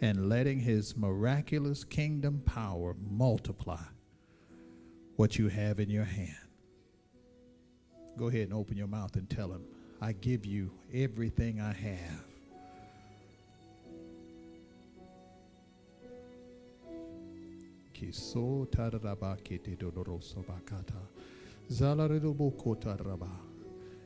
and 0.00 0.28
letting 0.28 0.60
his 0.60 0.96
miraculous 0.96 1.84
kingdom 1.84 2.42
power 2.44 2.94
multiply 3.10 3.82
what 5.16 5.38
you 5.38 5.48
have 5.48 5.80
in 5.80 5.88
your 5.90 6.04
hand. 6.04 6.36
Go 8.16 8.26
ahead 8.26 8.42
and 8.42 8.54
open 8.54 8.76
your 8.76 8.86
mouth 8.86 9.16
and 9.16 9.28
tell 9.28 9.50
him, 9.50 9.64
I 10.00 10.12
give 10.12 10.44
you 10.44 10.70
everything 10.92 11.60
I 11.60 11.72
have. 11.72 12.27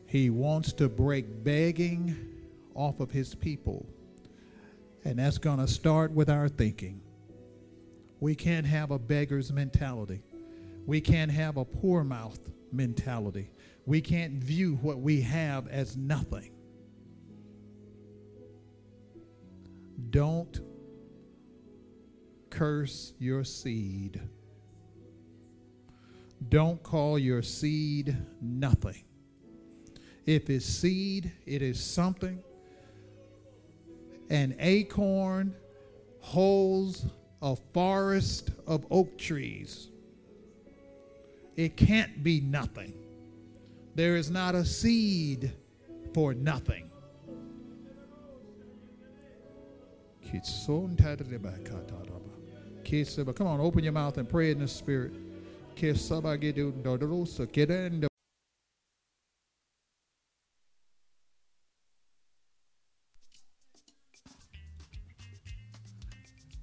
He 0.06 0.30
wants 0.30 0.72
to 0.74 0.88
break 0.88 1.44
begging 1.44 2.16
off 2.74 3.00
of 3.00 3.10
his 3.10 3.34
people. 3.34 3.86
And 5.04 5.18
that's 5.18 5.38
going 5.38 5.58
to 5.58 5.66
start 5.66 6.12
with 6.12 6.30
our 6.30 6.48
thinking. 6.48 7.00
We 8.20 8.34
can't 8.34 8.66
have 8.66 8.90
a 8.90 8.98
beggar's 8.98 9.52
mentality. 9.52 10.22
We 10.86 11.00
can't 11.00 11.30
have 11.30 11.56
a 11.56 11.64
poor 11.64 12.04
mouth 12.04 12.38
mentality. 12.72 13.50
We 13.84 14.00
can't 14.00 14.34
view 14.34 14.78
what 14.82 15.00
we 15.00 15.20
have 15.22 15.66
as 15.68 15.96
nothing. 15.96 16.50
Don't 20.10 20.60
curse 22.52 23.14
your 23.18 23.42
seed. 23.44 24.20
Don't 26.50 26.82
call 26.82 27.18
your 27.18 27.42
seed 27.42 28.16
nothing. 28.40 29.04
If 30.26 30.50
it's 30.50 30.66
seed, 30.66 31.32
it 31.46 31.62
is 31.62 31.82
something. 31.82 32.42
An 34.30 34.54
acorn 34.58 35.54
holds 36.20 37.06
a 37.40 37.56
forest 37.72 38.50
of 38.66 38.86
oak 38.90 39.18
trees. 39.18 39.88
It 41.56 41.76
can't 41.76 42.22
be 42.22 42.40
nothing. 42.40 42.92
There 43.94 44.16
is 44.16 44.30
not 44.30 44.54
a 44.54 44.64
seed 44.64 45.52
for 46.14 46.34
nothing. 46.34 46.90
Come 53.34 53.46
on, 53.46 53.60
open 53.60 53.82
your 53.82 53.92
mouth 53.92 54.18
and 54.18 54.28
pray 54.28 54.50
in 54.50 54.58
the 54.58 54.68
spirit. 54.68 55.12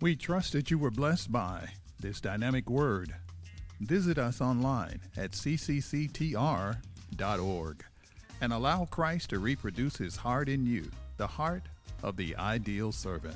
We 0.02 0.16
trust 0.16 0.54
that 0.54 0.72
you 0.72 0.78
were 0.78 0.92
blessed 0.92 1.30
by 1.32 1.68
this 2.00 2.22
dynamic 2.22 2.70
word. 2.70 3.14
Visit 3.82 4.18
us 4.18 4.40
online 4.40 5.02
at 5.18 5.32
ccctr.org 5.32 6.76
and 8.42 8.54
allow 8.54 8.86
Christ 8.86 9.30
to 9.32 9.40
reproduce 9.40 9.98
his 9.98 10.16
heart 10.16 10.48
in 10.48 10.66
you, 10.66 10.90
the 11.18 11.28
heart 11.28 11.64
of 12.02 12.16
the 12.16 12.36
ideal 12.38 12.94
servant. 12.94 13.36